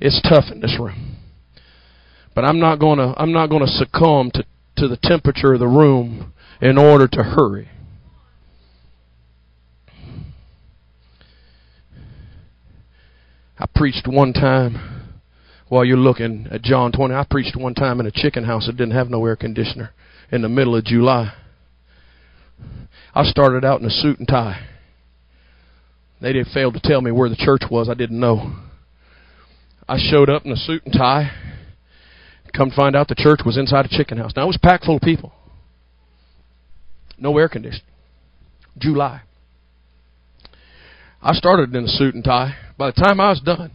it's 0.00 0.22
tough 0.22 0.44
in 0.50 0.60
this 0.60 0.78
room. 0.80 1.13
But 2.34 2.44
I'm 2.44 2.58
not 2.58 2.80
going 2.80 2.98
to, 2.98 3.14
I'm 3.16 3.32
not 3.32 3.48
going 3.48 3.64
to 3.64 3.70
succumb 3.70 4.30
to, 4.34 4.44
to 4.76 4.88
the 4.88 4.98
temperature 5.00 5.54
of 5.54 5.60
the 5.60 5.68
room 5.68 6.32
in 6.60 6.78
order 6.78 7.06
to 7.08 7.22
hurry. 7.22 7.68
I 13.56 13.66
preached 13.72 14.08
one 14.08 14.32
time 14.32 15.12
while 15.68 15.84
you're 15.84 15.96
looking 15.96 16.48
at 16.50 16.62
John 16.62 16.90
20. 16.90 17.14
I 17.14 17.24
preached 17.28 17.56
one 17.56 17.74
time 17.74 18.00
in 18.00 18.06
a 18.06 18.10
chicken 18.10 18.44
house 18.44 18.66
that 18.66 18.76
didn't 18.76 18.94
have 18.94 19.10
no 19.10 19.24
air 19.24 19.36
conditioner 19.36 19.90
in 20.32 20.42
the 20.42 20.48
middle 20.48 20.76
of 20.76 20.84
July. 20.84 21.32
I 23.14 23.22
started 23.24 23.64
out 23.64 23.80
in 23.80 23.86
a 23.86 23.90
suit 23.90 24.18
and 24.18 24.26
tie. 24.26 24.66
They 26.20 26.32
didn't 26.32 26.52
fail 26.52 26.72
to 26.72 26.80
tell 26.80 27.00
me 27.00 27.12
where 27.12 27.28
the 27.28 27.36
church 27.36 27.62
was. 27.70 27.88
I 27.88 27.94
didn't 27.94 28.18
know. 28.18 28.56
I 29.88 29.98
showed 29.98 30.28
up 30.28 30.44
in 30.44 30.52
a 30.52 30.56
suit 30.56 30.82
and 30.84 30.92
tie. 30.92 31.30
Come 32.56 32.70
to 32.70 32.76
find 32.76 32.94
out 32.94 33.08
the 33.08 33.16
church 33.16 33.40
was 33.44 33.58
inside 33.58 33.86
a 33.86 33.88
chicken 33.88 34.18
house. 34.18 34.32
Now 34.36 34.44
it 34.44 34.46
was 34.46 34.58
packed 34.62 34.84
full 34.84 34.96
of 34.96 35.02
people. 35.02 35.32
No 37.18 37.36
air 37.36 37.48
conditioning. 37.48 37.86
July. 38.78 39.22
I 41.20 41.32
started 41.32 41.74
in 41.74 41.84
a 41.84 41.88
suit 41.88 42.14
and 42.14 42.22
tie. 42.22 42.54
By 42.78 42.90
the 42.90 43.00
time 43.00 43.20
I 43.20 43.30
was 43.30 43.40
done, 43.40 43.72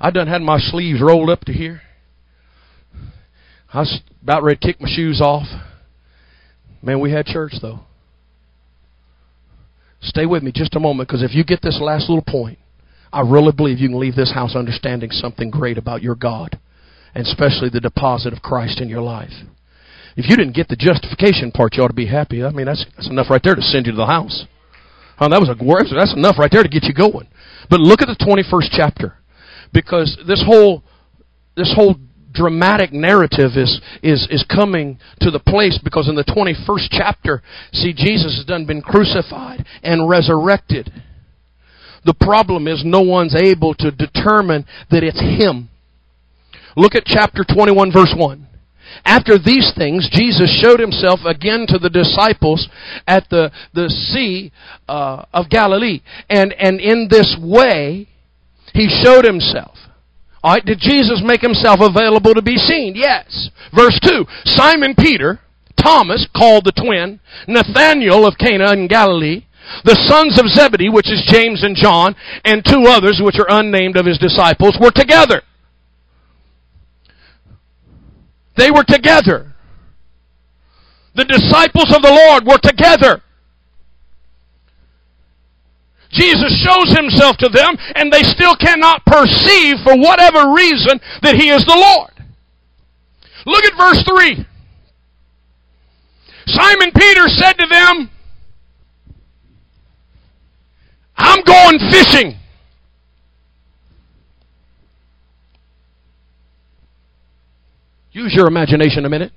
I 0.00 0.10
done 0.10 0.26
had 0.26 0.42
my 0.42 0.58
sleeves 0.58 1.00
rolled 1.00 1.30
up 1.30 1.40
to 1.42 1.52
here. 1.52 1.82
I 3.72 3.80
was 3.80 4.00
about 4.22 4.42
ready 4.42 4.58
to 4.60 4.66
kick 4.66 4.80
my 4.80 4.88
shoes 4.90 5.20
off. 5.20 5.46
Man, 6.82 7.00
we 7.00 7.12
had 7.12 7.26
church 7.26 7.52
though. 7.60 7.80
Stay 10.00 10.26
with 10.26 10.42
me 10.42 10.52
just 10.54 10.74
a 10.74 10.80
moment 10.80 11.08
because 11.08 11.22
if 11.22 11.34
you 11.34 11.44
get 11.44 11.60
this 11.60 11.80
last 11.82 12.08
little 12.08 12.24
point, 12.26 12.58
I 13.12 13.20
really 13.20 13.52
believe 13.52 13.78
you 13.78 13.88
can 13.88 13.98
leave 13.98 14.14
this 14.14 14.32
house 14.32 14.54
understanding 14.54 15.10
something 15.10 15.50
great 15.50 15.76
about 15.76 16.02
your 16.02 16.14
God 16.14 16.58
and 17.18 17.26
especially 17.26 17.68
the 17.68 17.80
deposit 17.80 18.32
of 18.32 18.40
Christ 18.42 18.80
in 18.80 18.88
your 18.88 19.02
life. 19.02 19.32
If 20.16 20.30
you 20.30 20.36
didn't 20.36 20.54
get 20.54 20.68
the 20.68 20.76
justification 20.76 21.50
part, 21.50 21.74
you 21.74 21.82
ought 21.82 21.88
to 21.88 21.92
be 21.92 22.06
happy. 22.06 22.44
I 22.44 22.50
mean, 22.50 22.66
that's, 22.66 22.86
that's 22.94 23.10
enough 23.10 23.26
right 23.28 23.40
there 23.42 23.56
to 23.56 23.60
send 23.60 23.86
you 23.86 23.92
to 23.92 23.98
the 23.98 24.06
house. 24.06 24.44
Oh, 25.18 25.28
that 25.28 25.40
was 25.40 25.48
a 25.48 25.96
that's 25.96 26.14
enough 26.14 26.38
right 26.38 26.50
there 26.50 26.62
to 26.62 26.68
get 26.68 26.84
you 26.84 26.94
going. 26.94 27.26
But 27.68 27.80
look 27.80 28.02
at 28.02 28.06
the 28.06 28.24
21st 28.24 28.68
chapter 28.70 29.18
because 29.74 30.16
this 30.28 30.44
whole 30.46 30.84
this 31.56 31.74
whole 31.74 31.96
dramatic 32.32 32.92
narrative 32.92 33.56
is 33.56 33.80
is 34.00 34.28
is 34.30 34.46
coming 34.48 35.00
to 35.20 35.32
the 35.32 35.40
place 35.40 35.80
because 35.82 36.08
in 36.08 36.14
the 36.14 36.22
21st 36.22 36.86
chapter 36.92 37.42
see 37.72 37.92
Jesus 37.92 38.36
has 38.36 38.44
done 38.46 38.64
been 38.64 38.80
crucified 38.80 39.66
and 39.82 40.08
resurrected 40.08 40.92
the 42.04 42.14
problem 42.14 42.68
is 42.68 42.82
no 42.84 43.00
one's 43.00 43.34
able 43.34 43.74
to 43.74 43.90
determine 43.90 44.64
that 44.90 45.02
it's 45.02 45.18
him 45.18 45.68
look 46.78 46.94
at 46.94 47.04
chapter 47.04 47.44
21 47.44 47.92
verse 47.92 48.14
1 48.16 48.48
after 49.04 49.38
these 49.38 49.72
things, 49.76 50.08
Jesus 50.10 50.50
showed 50.62 50.80
himself 50.80 51.20
again 51.24 51.66
to 51.68 51.78
the 51.78 51.90
disciples 51.90 52.68
at 53.06 53.28
the, 53.30 53.50
the 53.74 53.88
Sea 53.88 54.52
uh, 54.88 55.24
of 55.32 55.50
Galilee. 55.50 56.00
And, 56.28 56.52
and 56.58 56.80
in 56.80 57.08
this 57.10 57.36
way, 57.40 58.08
he 58.74 58.88
showed 59.02 59.24
himself. 59.24 59.76
All 60.42 60.54
right, 60.54 60.64
did 60.64 60.78
Jesus 60.78 61.20
make 61.24 61.40
himself 61.40 61.80
available 61.80 62.34
to 62.34 62.42
be 62.42 62.56
seen? 62.56 62.94
Yes. 62.94 63.50
Verse 63.74 63.98
2 64.02 64.24
Simon 64.44 64.94
Peter, 64.96 65.40
Thomas, 65.76 66.26
called 66.36 66.64
the 66.64 66.72
twin, 66.72 67.20
Nathanael 67.46 68.26
of 68.26 68.38
Cana 68.38 68.72
in 68.72 68.86
Galilee, 68.86 69.46
the 69.84 69.98
sons 70.08 70.38
of 70.38 70.46
Zebedee, 70.46 70.88
which 70.88 71.10
is 71.10 71.28
James 71.30 71.64
and 71.64 71.76
John, 71.76 72.14
and 72.44 72.64
two 72.64 72.84
others, 72.86 73.20
which 73.22 73.38
are 73.38 73.58
unnamed 73.60 73.96
of 73.96 74.06
his 74.06 74.18
disciples, 74.18 74.78
were 74.80 74.92
together. 74.92 75.42
They 78.58 78.72
were 78.72 78.82
together. 78.82 79.54
The 81.14 81.24
disciples 81.24 81.94
of 81.94 82.02
the 82.02 82.10
Lord 82.10 82.44
were 82.44 82.58
together. 82.58 83.22
Jesus 86.10 86.50
shows 86.66 86.96
himself 86.96 87.36
to 87.38 87.48
them 87.48 87.76
and 87.94 88.12
they 88.12 88.24
still 88.24 88.56
cannot 88.56 89.06
perceive 89.06 89.76
for 89.84 89.96
whatever 89.96 90.52
reason 90.52 90.98
that 91.22 91.36
he 91.36 91.50
is 91.50 91.64
the 91.66 91.76
Lord. 91.76 92.10
Look 93.46 93.64
at 93.64 93.78
verse 93.78 94.02
3. 94.02 94.44
Simon 96.46 96.90
Peter 96.96 97.28
said 97.28 97.52
to 97.52 97.66
them, 97.66 98.10
I'm 101.16 101.42
going 101.42 101.78
fishing. 101.90 102.38
Use 108.18 108.34
your 108.34 108.48
imagination 108.48 109.04
a 109.04 109.08
minute. 109.08 109.30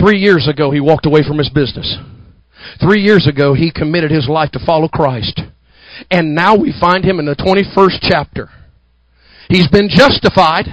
Three 0.00 0.16
years 0.18 0.48
ago, 0.48 0.70
he 0.70 0.80
walked 0.80 1.04
away 1.04 1.20
from 1.22 1.36
his 1.36 1.50
business. 1.50 1.98
Three 2.80 3.02
years 3.02 3.28
ago, 3.28 3.52
he 3.52 3.70
committed 3.70 4.10
his 4.10 4.28
life 4.30 4.50
to 4.52 4.64
follow 4.64 4.88
Christ. 4.88 5.42
And 6.10 6.34
now 6.34 6.56
we 6.56 6.72
find 6.80 7.04
him 7.04 7.18
in 7.18 7.26
the 7.26 7.36
21st 7.36 7.98
chapter. 8.00 8.48
He's 9.50 9.68
been 9.68 9.90
justified, 9.90 10.64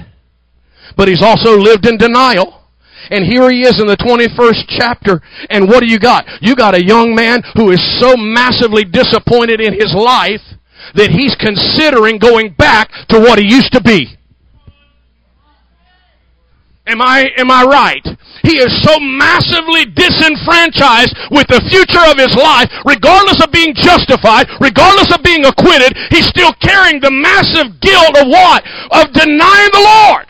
but 0.96 1.10
he's 1.10 1.22
also 1.22 1.58
lived 1.58 1.86
in 1.86 1.98
denial. 1.98 2.64
And 3.10 3.26
here 3.26 3.52
he 3.52 3.64
is 3.64 3.78
in 3.82 3.88
the 3.88 3.98
21st 3.98 4.64
chapter. 4.80 5.22
And 5.50 5.68
what 5.68 5.82
do 5.82 5.88
you 5.88 6.00
got? 6.00 6.24
You 6.40 6.56
got 6.56 6.74
a 6.74 6.82
young 6.82 7.14
man 7.14 7.44
who 7.56 7.70
is 7.70 8.00
so 8.00 8.16
massively 8.16 8.86
disappointed 8.86 9.60
in 9.60 9.74
his 9.74 9.94
life 9.94 10.56
that 10.96 11.12
he's 11.12 11.36
considering 11.36 12.18
going 12.18 12.56
back 12.58 12.90
to 13.10 13.20
what 13.20 13.40
he 13.40 13.46
used 13.46 13.74
to 13.74 13.84
be. 13.84 14.18
Am 16.88 17.02
I, 17.02 17.30
am 17.38 17.52
I 17.52 17.64
right? 17.64 18.06
He 18.42 18.58
is 18.58 18.74
so 18.82 18.98
massively 19.00 19.86
disenfranchised 19.86 21.14
with 21.30 21.46
the 21.46 21.62
future 21.70 22.02
of 22.10 22.18
his 22.18 22.34
life, 22.34 22.74
regardless 22.90 23.38
of 23.38 23.54
being 23.54 23.78
justified, 23.78 24.50
regardless 24.58 25.14
of 25.14 25.22
being 25.22 25.46
acquitted, 25.46 25.94
he's 26.10 26.26
still 26.26 26.54
carrying 26.58 26.98
the 27.00 27.14
massive 27.14 27.78
guilt 27.86 28.18
of 28.18 28.26
what? 28.26 28.66
Of 28.98 29.14
denying 29.14 29.72
the 29.72 29.86
Lord. 29.86 30.26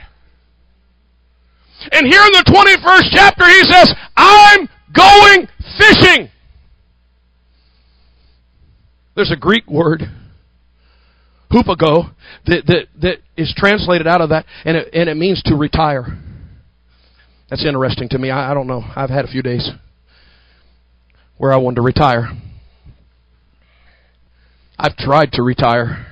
And 1.95 2.05
here 2.05 2.21
in 2.21 2.35
the 2.35 2.45
21st 2.51 3.07
chapter, 3.15 3.47
he 3.47 3.63
says, 3.71 3.95
I'm 4.17 4.67
going 4.93 5.47
fishing. 5.79 6.29
There's 9.15 9.31
a 9.31 9.39
Greek 9.39 9.69
word, 9.69 10.03
hupago, 11.49 12.13
that, 12.45 12.65
that, 12.67 12.87
that 13.01 13.17
is 13.37 13.53
translated 13.55 14.05
out 14.05 14.19
of 14.19 14.29
that, 14.29 14.45
and 14.65 14.75
it, 14.75 14.89
and 14.93 15.09
it 15.09 15.15
means 15.15 15.41
to 15.43 15.55
retire. 15.55 16.17
That's 17.51 17.65
interesting 17.65 18.07
to 18.09 18.17
me. 18.17 18.31
I, 18.31 18.51
I 18.51 18.53
don't 18.53 18.65
know. 18.65 18.81
I've 18.95 19.09
had 19.09 19.25
a 19.25 19.27
few 19.27 19.41
days 19.41 19.69
where 21.37 21.51
I 21.51 21.57
wanted 21.57 21.75
to 21.75 21.81
retire. 21.81 22.29
I've 24.79 24.95
tried 24.95 25.33
to 25.33 25.43
retire. 25.43 26.07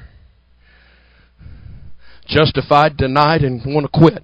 Justified, 2.27 2.97
denied, 2.97 3.43
and 3.43 3.61
want 3.65 3.89
to 3.89 3.99
quit. 3.99 4.21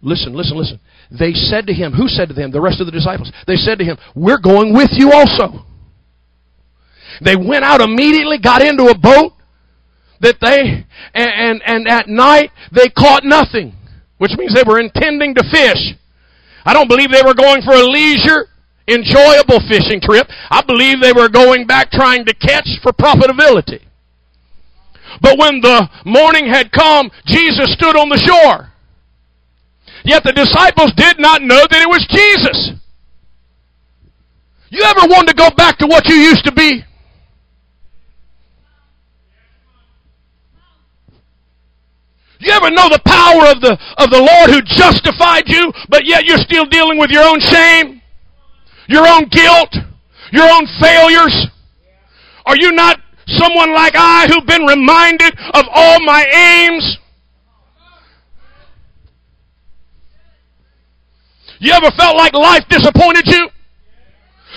Listen, 0.00 0.32
listen, 0.32 0.56
listen. 0.56 0.80
They 1.10 1.32
said 1.34 1.66
to 1.66 1.74
him, 1.74 1.92
who 1.92 2.08
said 2.08 2.28
to 2.28 2.34
them? 2.34 2.50
The 2.50 2.62
rest 2.62 2.80
of 2.80 2.86
the 2.86 2.92
disciples. 2.92 3.30
They 3.46 3.56
said 3.56 3.78
to 3.78 3.84
him, 3.84 3.98
We're 4.14 4.40
going 4.40 4.72
with 4.72 4.88
you 4.92 5.12
also. 5.12 5.66
They 7.22 7.36
went 7.36 7.62
out 7.62 7.82
immediately, 7.82 8.38
got 8.42 8.62
into 8.62 8.86
a 8.86 8.98
boat 8.98 9.32
that 10.20 10.36
they, 10.40 10.86
and, 11.12 11.30
and, 11.30 11.62
and 11.66 11.88
at 11.88 12.08
night 12.08 12.50
they 12.72 12.88
caught 12.88 13.22
nothing 13.22 13.76
which 14.18 14.32
means 14.38 14.54
they 14.54 14.64
were 14.66 14.80
intending 14.80 15.34
to 15.34 15.44
fish. 15.50 15.96
I 16.64 16.72
don't 16.72 16.88
believe 16.88 17.10
they 17.10 17.22
were 17.22 17.34
going 17.34 17.62
for 17.62 17.74
a 17.74 17.84
leisure, 17.84 18.48
enjoyable 18.88 19.60
fishing 19.68 20.00
trip. 20.00 20.26
I 20.50 20.62
believe 20.62 21.00
they 21.00 21.12
were 21.12 21.28
going 21.28 21.66
back 21.66 21.90
trying 21.90 22.24
to 22.26 22.34
catch 22.34 22.68
for 22.82 22.92
profitability. 22.92 23.82
But 25.20 25.38
when 25.38 25.60
the 25.60 25.88
morning 26.04 26.46
had 26.46 26.72
come, 26.72 27.10
Jesus 27.26 27.72
stood 27.74 27.96
on 27.96 28.08
the 28.08 28.18
shore. 28.18 28.72
Yet 30.04 30.22
the 30.24 30.32
disciples 30.32 30.92
did 30.96 31.18
not 31.18 31.42
know 31.42 31.64
that 31.70 31.80
it 31.80 31.88
was 31.88 32.06
Jesus. 32.10 32.72
You 34.70 34.82
ever 34.82 35.06
wanted 35.08 35.28
to 35.28 35.34
go 35.34 35.50
back 35.56 35.78
to 35.78 35.86
what 35.86 36.06
you 36.06 36.16
used 36.16 36.44
to 36.44 36.52
be? 36.52 36.84
You 42.44 42.52
ever 42.52 42.70
know 42.70 42.90
the 42.92 43.00
power 43.06 43.48
of 43.48 43.64
the, 43.64 43.72
of 43.96 44.10
the 44.10 44.20
Lord 44.20 44.50
who 44.52 44.60
justified 44.60 45.48
you, 45.48 45.72
but 45.88 46.04
yet 46.04 46.26
you're 46.26 46.36
still 46.36 46.66
dealing 46.66 46.98
with 46.98 47.10
your 47.10 47.24
own 47.24 47.40
shame, 47.40 48.02
your 48.86 49.08
own 49.08 49.24
guilt, 49.32 49.72
your 50.30 50.44
own 50.44 50.68
failures? 50.78 51.48
Are 52.44 52.56
you 52.56 52.72
not 52.72 53.00
someone 53.26 53.72
like 53.72 53.94
I 53.96 54.28
who've 54.28 54.46
been 54.46 54.66
reminded 54.66 55.32
of 55.54 55.64
all 55.72 56.04
my 56.04 56.22
aims? 56.26 56.98
You 61.60 61.72
ever 61.72 61.90
felt 61.96 62.14
like 62.14 62.34
life 62.34 62.64
disappointed 62.68 63.26
you? 63.26 63.48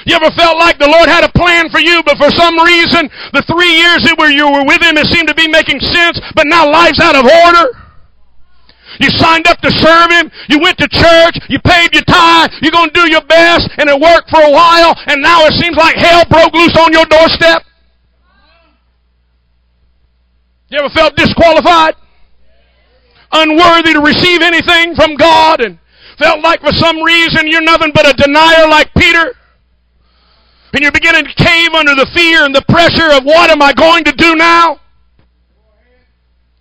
You 0.07 0.15
ever 0.15 0.31
felt 0.39 0.55
like 0.55 0.79
the 0.79 0.87
Lord 0.87 1.11
had 1.11 1.27
a 1.27 1.31
plan 1.35 1.67
for 1.67 1.83
you, 1.83 1.99
but 2.07 2.15
for 2.15 2.31
some 2.31 2.55
reason, 2.63 3.11
the 3.35 3.43
three 3.43 3.75
years 3.75 4.07
that 4.07 4.15
you 4.31 4.47
were 4.47 4.63
with 4.63 4.79
Him, 4.79 4.95
it 4.95 5.11
seemed 5.11 5.27
to 5.27 5.35
be 5.35 5.51
making 5.51 5.83
sense, 5.83 6.15
but 6.31 6.47
now 6.47 6.63
life's 6.63 7.03
out 7.03 7.19
of 7.19 7.27
order? 7.27 7.75
You 9.03 9.11
signed 9.19 9.51
up 9.51 9.59
to 9.67 9.71
serve 9.83 10.07
Him. 10.15 10.31
You 10.47 10.63
went 10.63 10.79
to 10.79 10.87
church. 10.87 11.35
You 11.51 11.59
paid 11.59 11.91
your 11.91 12.07
tithe. 12.07 12.55
You're 12.63 12.71
going 12.71 12.87
to 12.87 12.99
do 13.03 13.11
your 13.11 13.21
best, 13.27 13.67
and 13.75 13.91
it 13.91 13.99
worked 13.99 14.31
for 14.31 14.39
a 14.39 14.47
while, 14.47 14.95
and 15.11 15.19
now 15.19 15.43
it 15.43 15.51
seems 15.59 15.75
like 15.75 15.99
hell 15.99 16.23
broke 16.31 16.55
loose 16.55 16.79
on 16.79 16.95
your 16.95 17.05
doorstep. 17.11 17.67
You 20.71 20.79
ever 20.79 20.89
felt 20.95 21.19
disqualified? 21.19 21.99
Unworthy 23.35 23.91
to 23.91 23.99
receive 23.99 24.39
anything 24.39 24.95
from 24.95 25.19
God, 25.19 25.59
and 25.59 25.77
felt 26.15 26.39
like 26.39 26.63
for 26.63 26.71
some 26.79 27.03
reason 27.03 27.51
you're 27.51 27.59
nothing 27.59 27.91
but 27.93 28.07
a 28.07 28.15
denier 28.15 28.71
like 28.71 28.87
Peter? 28.95 29.35
And 30.77 30.83
you're 30.83 30.91
beginning 30.91 31.25
to 31.25 31.33
cave 31.33 31.73
under 31.73 31.95
the 31.95 32.05
fear 32.13 32.45
and 32.45 32.53
the 32.53 32.61
pressure 32.69 33.09
of 33.09 33.25
what 33.25 33.49
am 33.49 33.63
I 33.63 33.73
going 33.73 34.03
to 34.03 34.11
do 34.11 34.35
now? 34.35 34.79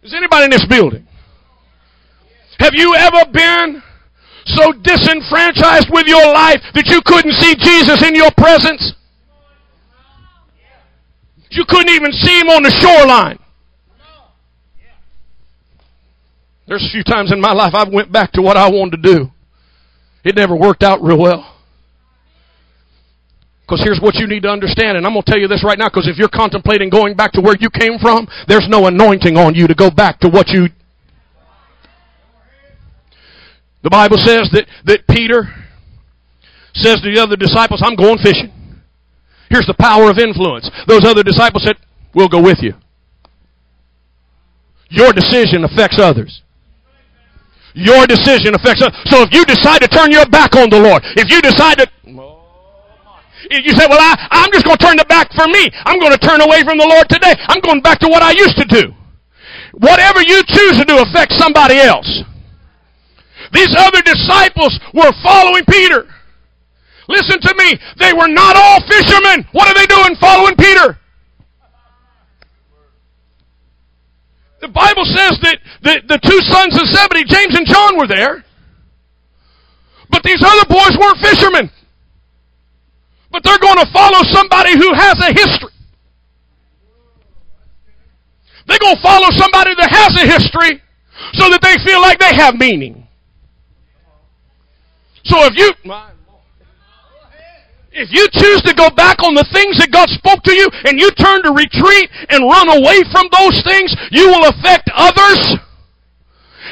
Is 0.03 0.15
anybody 0.15 0.45
in 0.45 0.51
this 0.51 0.65
building? 0.65 1.07
Have 2.59 2.73
you 2.73 2.95
ever 2.95 3.31
been 3.31 3.83
so 4.47 4.73
disenfranchised 4.73 5.89
with 5.93 6.07
your 6.07 6.33
life 6.33 6.63
that 6.73 6.87
you 6.87 7.03
couldn't 7.05 7.33
see 7.33 7.57
Jesus 7.61 8.03
in 8.09 8.15
your 8.15 8.31
presence? 8.39 8.95
You 11.51 11.67
couldn't 11.69 11.91
even 11.91 12.11
see 12.13 12.41
him 12.41 12.49
on 12.49 12.63
the 12.63 12.71
shoreline. 12.71 13.39
There's 16.67 16.89
a 16.89 16.91
few 16.91 17.05
times 17.05 17.33
in 17.35 17.41
my 17.43 17.53
life 17.53 17.75
I've 17.75 17.93
went 17.93 18.11
back 18.11 18.33
to 18.33 18.41
what 18.41 18.57
I 18.57 18.71
wanted 18.71 19.03
to 19.03 19.15
do. 19.15 19.31
It 20.25 20.37
never 20.37 20.57
worked 20.57 20.83
out 20.83 21.03
real 21.03 21.19
well. 21.19 21.56
Because 23.67 23.83
here's 23.83 23.99
what 24.01 24.15
you 24.15 24.29
need 24.29 24.45
to 24.45 24.49
understand, 24.49 24.97
and 24.97 25.05
I'm 25.05 25.13
going 25.13 25.25
to 25.25 25.31
tell 25.31 25.41
you 25.41 25.49
this 25.49 25.65
right 25.65 25.77
now, 25.77 25.89
because 25.89 26.07
if 26.07 26.19
you're 26.19 26.31
contemplating 26.31 26.89
going 26.89 27.17
back 27.17 27.33
to 27.33 27.41
where 27.41 27.57
you 27.59 27.69
came 27.69 27.99
from, 27.99 28.29
there's 28.47 28.69
no 28.69 28.87
anointing 28.87 29.37
on 29.37 29.57
you 29.57 29.67
to 29.67 29.75
go 29.75 29.91
back 29.91 30.21
to 30.21 30.29
what 30.29 30.49
you. 30.49 30.69
The 33.83 33.91
Bible 33.91 34.19
says 34.19 34.49
that, 34.53 34.67
that 34.85 35.07
Peter 35.09 35.51
says 36.75 37.01
to 37.03 37.13
the 37.13 37.21
other 37.21 37.35
disciples, 37.35 37.83
I'm 37.83 37.97
going 37.97 38.19
fishing. 38.19 38.53
Here's 39.51 39.67
the 39.67 39.75
power 39.79 40.11
of 40.11 40.19
influence. 40.19 40.71
Those 40.87 41.05
other 41.05 41.23
disciples 41.23 41.65
said, 41.65 41.77
We'll 42.15 42.29
go 42.29 42.41
with 42.41 42.59
you. 42.63 42.73
Your 44.89 45.13
decision 45.13 45.65
affects 45.65 45.99
others. 46.01 46.43
Your 47.75 48.07
decision 48.07 48.55
affects 48.55 48.81
others. 48.81 48.97
So 49.07 49.21
if 49.21 49.29
you 49.33 49.45
decide 49.45 49.81
to 49.83 49.89
turn 49.89 50.11
your 50.11 50.27
back 50.27 50.57
on 50.57 50.71
the 50.71 50.81
Lord, 50.81 51.03
if 51.17 51.29
you 51.31 51.43
decide 51.43 51.77
to 51.79 51.87
you 53.51 53.73
say, 53.75 53.87
well, 53.89 54.01
I, 54.01 54.45
I'm 54.45 54.51
just 54.53 54.65
going 54.65 54.77
to 54.77 54.85
turn 54.85 54.97
the 54.97 55.07
back 55.07 55.33
for 55.33 55.47
me. 55.47 55.71
I'm 55.85 55.99
going 55.99 56.13
to 56.13 56.19
turn 56.19 56.41
away 56.41 56.63
from 56.65 56.79
the 56.79 56.87
Lord 56.87 57.09
today. 57.09 57.35
I'm 57.49 57.61
going 57.61 57.81
back 57.81 57.99
to 58.01 58.09
what 58.09 58.23
I 58.23 58.33
used 58.33 58.57
to 58.59 58.67
do. 58.67 58.93
Whatever 59.79 60.23
you 60.23 60.43
choose 60.47 60.79
to 60.79 60.85
do 60.85 60.99
affects 60.99 61.37
somebody 61.39 61.79
else. 61.79 62.09
These 63.53 63.75
other 63.79 64.03
disciples 64.03 64.81
were 64.95 65.13
following 65.23 65.65
Peter. 65.69 66.09
Listen 67.09 67.41
to 67.41 67.55
me. 67.55 67.79
They 67.99 68.13
were 68.13 68.29
not 68.29 68.57
all 68.57 68.81
fishermen. 68.89 69.47
What 69.53 69.69
are 69.69 69.77
they 69.79 69.87
doing 69.87 70.17
following 70.19 70.57
Peter? 70.57 70.99
The 74.61 74.69
Bible 74.69 75.05
says 75.05 75.39
that 75.43 75.59
the, 75.83 76.03
the 76.09 76.19
two 76.19 76.41
sons 76.51 76.75
of 76.75 76.89
Zebedee, 76.89 77.29
James 77.29 77.55
and 77.55 77.67
John, 77.67 77.97
were 77.97 78.09
there. 78.09 78.43
But 80.11 80.23
these 80.25 80.43
other 80.43 80.67
boys 80.67 80.97
weren't 80.99 81.19
fishermen. 81.19 81.71
But 83.37 83.44
they're 83.44 83.59
going 83.59 83.77
to 83.85 83.92
follow 83.92 84.25
somebody 84.33 84.72
who 84.72 84.94
has 84.94 85.12
a 85.20 85.29
history. 85.29 85.68
They're 88.66 88.79
going 88.81 88.96
to 88.96 89.03
follow 89.03 89.29
somebody 89.29 89.77
that 89.77 89.92
has 89.92 90.16
a 90.16 90.25
history 90.25 90.81
so 91.35 91.51
that 91.51 91.61
they 91.61 91.77
feel 91.85 92.01
like 92.01 92.18
they 92.18 92.33
have 92.33 92.55
meaning. 92.55 93.07
So 95.25 95.44
if 95.44 95.53
you 95.53 95.68
if 97.92 98.09
you 98.09 98.25
choose 98.33 98.62
to 98.62 98.72
go 98.72 98.88
back 98.88 99.20
on 99.22 99.35
the 99.35 99.44
things 99.53 99.77
that 99.85 99.92
God 99.92 100.09
spoke 100.09 100.42
to 100.44 100.55
you 100.55 100.70
and 100.88 100.99
you 100.99 101.11
turn 101.12 101.42
to 101.44 101.53
retreat 101.53 102.09
and 102.33 102.49
run 102.49 102.72
away 102.72 103.05
from 103.12 103.29
those 103.37 103.61
things, 103.68 103.92
you 104.12 104.33
will 104.33 104.49
affect 104.49 104.88
others. 104.96 105.61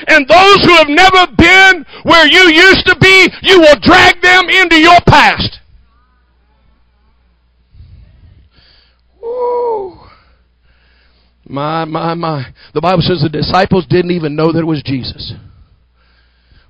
And 0.09 0.24
those 0.24 0.64
who 0.64 0.72
have 0.81 0.88
never 0.88 1.29
been 1.37 1.85
where 2.09 2.24
you 2.24 2.48
used 2.48 2.88
to 2.88 2.96
be, 2.96 3.29
you 3.42 3.61
will 3.61 3.77
drag 3.85 4.22
them 4.22 4.48
into 4.48 4.81
your 4.81 4.96
past. 5.05 5.61
My, 11.47 11.85
my, 11.85 12.14
my. 12.14 12.47
The 12.73 12.81
Bible 12.81 13.03
says 13.03 13.20
the 13.23 13.29
disciples 13.29 13.87
didn't 13.88 14.12
even 14.12 14.35
know 14.35 14.53
that 14.53 14.61
it 14.61 14.66
was 14.66 14.83
Jesus. 14.83 15.35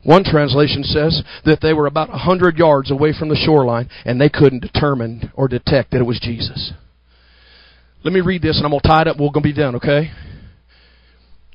One 0.02 0.24
translation 0.24 0.82
says 0.84 1.22
that 1.44 1.60
they 1.62 1.72
were 1.72 1.86
about 1.86 2.10
a 2.10 2.18
hundred 2.18 2.58
yards 2.58 2.90
away 2.90 3.14
from 3.18 3.28
the 3.28 3.36
shoreline 3.36 3.88
and 4.04 4.20
they 4.20 4.28
couldn't 4.28 4.60
determine 4.60 5.32
or 5.34 5.48
detect 5.48 5.92
that 5.92 6.00
it 6.00 6.06
was 6.06 6.20
Jesus. 6.20 6.72
Let 8.04 8.12
me 8.12 8.20
read 8.20 8.42
this 8.42 8.58
and 8.58 8.66
I'm 8.66 8.70
going 8.70 8.80
to 8.82 8.88
tie 8.88 9.02
it 9.02 9.08
up. 9.08 9.16
We're 9.16 9.30
going 9.30 9.42
to 9.44 9.48
be 9.48 9.54
done, 9.54 9.76
okay? 9.76 10.10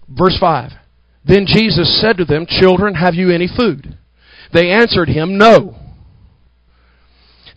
Verse 0.09 0.37
5. 0.39 0.71
Then 1.25 1.45
Jesus 1.45 2.01
said 2.01 2.17
to 2.17 2.25
them, 2.25 2.47
Children, 2.47 2.95
have 2.95 3.13
you 3.13 3.29
any 3.29 3.47
food? 3.47 3.97
They 4.51 4.71
answered 4.71 5.09
him, 5.09 5.37
No. 5.37 5.75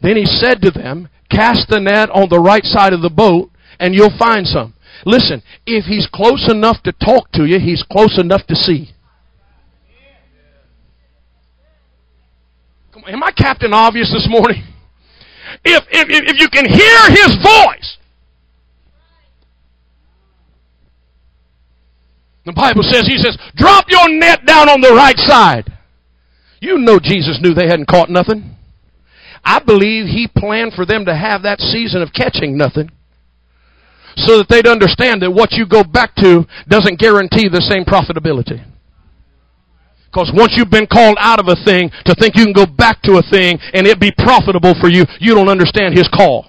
Then 0.02 0.16
he 0.16 0.26
said 0.26 0.60
to 0.62 0.70
them, 0.70 1.08
Cast 1.32 1.68
the 1.68 1.80
net 1.80 2.10
on 2.10 2.28
the 2.28 2.38
right 2.38 2.64
side 2.64 2.92
of 2.92 3.00
the 3.00 3.10
boat 3.10 3.50
and 3.80 3.94
you'll 3.94 4.16
find 4.18 4.46
some. 4.46 4.74
Listen, 5.04 5.42
if 5.66 5.86
he's 5.86 6.06
close 6.06 6.48
enough 6.50 6.82
to 6.84 6.92
talk 6.92 7.32
to 7.32 7.46
you, 7.46 7.58
he's 7.58 7.82
close 7.90 8.18
enough 8.20 8.46
to 8.46 8.54
see. 8.54 8.90
On, 12.94 13.02
am 13.08 13.22
I 13.22 13.32
Captain 13.32 13.72
Obvious 13.72 14.12
this 14.12 14.28
morning? 14.28 14.62
If, 15.64 15.84
if, 15.90 16.06
if 16.08 16.40
you 16.40 16.48
can 16.48 16.66
hear 16.66 17.10
his 17.10 17.34
voice, 17.42 17.98
the 22.44 22.52
Bible 22.52 22.82
says, 22.82 23.06
he 23.06 23.18
says, 23.18 23.38
drop 23.56 23.86
your 23.88 24.08
net 24.08 24.44
down 24.46 24.68
on 24.68 24.80
the 24.80 24.92
right 24.92 25.18
side. 25.18 25.72
You 26.60 26.78
know 26.78 26.98
Jesus 27.02 27.40
knew 27.42 27.54
they 27.54 27.66
hadn't 27.66 27.86
caught 27.86 28.10
nothing. 28.10 28.51
I 29.44 29.58
believe 29.58 30.06
he 30.06 30.28
planned 30.28 30.74
for 30.74 30.86
them 30.86 31.04
to 31.06 31.14
have 31.14 31.42
that 31.42 31.60
season 31.60 32.02
of 32.02 32.12
catching 32.12 32.56
nothing 32.56 32.90
so 34.16 34.38
that 34.38 34.48
they'd 34.48 34.66
understand 34.66 35.22
that 35.22 35.30
what 35.30 35.52
you 35.52 35.66
go 35.66 35.82
back 35.82 36.14
to 36.16 36.46
doesn't 36.68 36.98
guarantee 36.98 37.48
the 37.48 37.62
same 37.62 37.84
profitability. 37.84 38.64
Because 40.06 40.30
once 40.34 40.52
you've 40.56 40.70
been 40.70 40.86
called 40.86 41.16
out 41.18 41.40
of 41.40 41.48
a 41.48 41.56
thing, 41.64 41.90
to 42.04 42.14
think 42.14 42.36
you 42.36 42.44
can 42.44 42.52
go 42.52 42.66
back 42.66 43.00
to 43.02 43.16
a 43.16 43.22
thing 43.30 43.58
and 43.72 43.86
it 43.86 43.98
be 43.98 44.12
profitable 44.12 44.74
for 44.78 44.88
you, 44.88 45.06
you 45.18 45.34
don't 45.34 45.48
understand 45.48 45.96
his 45.96 46.06
call. 46.08 46.46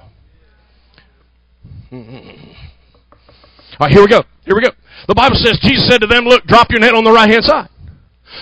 All 3.80 3.88
right, 3.88 3.92
here 3.92 4.02
we 4.02 4.08
go. 4.08 4.24
Here 4.46 4.56
we 4.56 4.62
go. 4.62 4.72
The 5.08 5.16
Bible 5.16 5.38
says 5.38 5.60
Jesus 5.62 5.88
said 5.88 6.02
to 6.02 6.08
them, 6.08 6.26
Look, 6.26 6.44
drop 6.46 6.68
your 6.72 6.80
net 6.80 6.94
on 6.94 7.04
the 7.04 7.12
right 7.12 7.30
hand 7.30 7.44
side. 7.46 7.70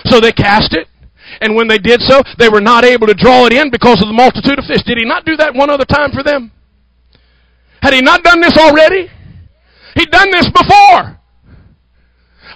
So 0.06 0.20
they 0.20 0.32
cast 0.32 0.74
it. 0.74 0.88
And 1.40 1.54
when 1.54 1.68
they 1.68 1.78
did 1.78 2.00
so, 2.02 2.22
they 2.38 2.48
were 2.48 2.60
not 2.60 2.84
able 2.84 3.06
to 3.06 3.14
draw 3.14 3.46
it 3.46 3.52
in 3.52 3.70
because 3.70 4.00
of 4.02 4.08
the 4.08 4.14
multitude 4.14 4.58
of 4.58 4.64
fish. 4.64 4.82
Did 4.84 4.98
he 4.98 5.04
not 5.04 5.24
do 5.24 5.36
that 5.36 5.54
one 5.54 5.70
other 5.70 5.84
time 5.84 6.10
for 6.12 6.22
them? 6.22 6.52
Had 7.80 7.94
he 7.94 8.00
not 8.00 8.22
done 8.22 8.40
this 8.40 8.56
already? 8.58 9.08
He'd 9.94 10.10
done 10.10 10.30
this 10.30 10.48
before. 10.50 11.18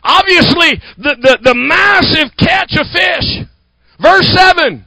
Obviously, 0.03 0.81
the, 0.99 1.17
the, 1.21 1.39
the 1.43 1.55
massive 1.55 2.31
catch 2.39 2.77
of 2.79 2.87
fish. 2.93 3.47
Verse 4.01 4.27
7. 4.29 4.85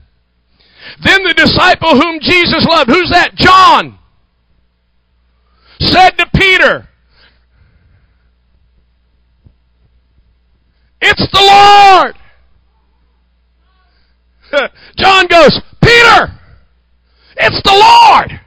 Then 1.03 1.23
the 1.23 1.33
disciple 1.33 1.99
whom 1.99 2.19
Jesus 2.21 2.65
loved, 2.65 2.89
who's 2.89 3.09
that? 3.11 3.35
John, 3.35 3.99
said 5.79 6.11
to 6.11 6.25
Peter, 6.33 6.89
It's 11.01 11.27
the 11.31 11.39
Lord. 11.39 12.18
John 14.97 15.27
goes, 15.27 15.61
Peter, 15.81 16.39
it's 17.37 17.61
the 17.63 17.71
Lord. 17.71 18.41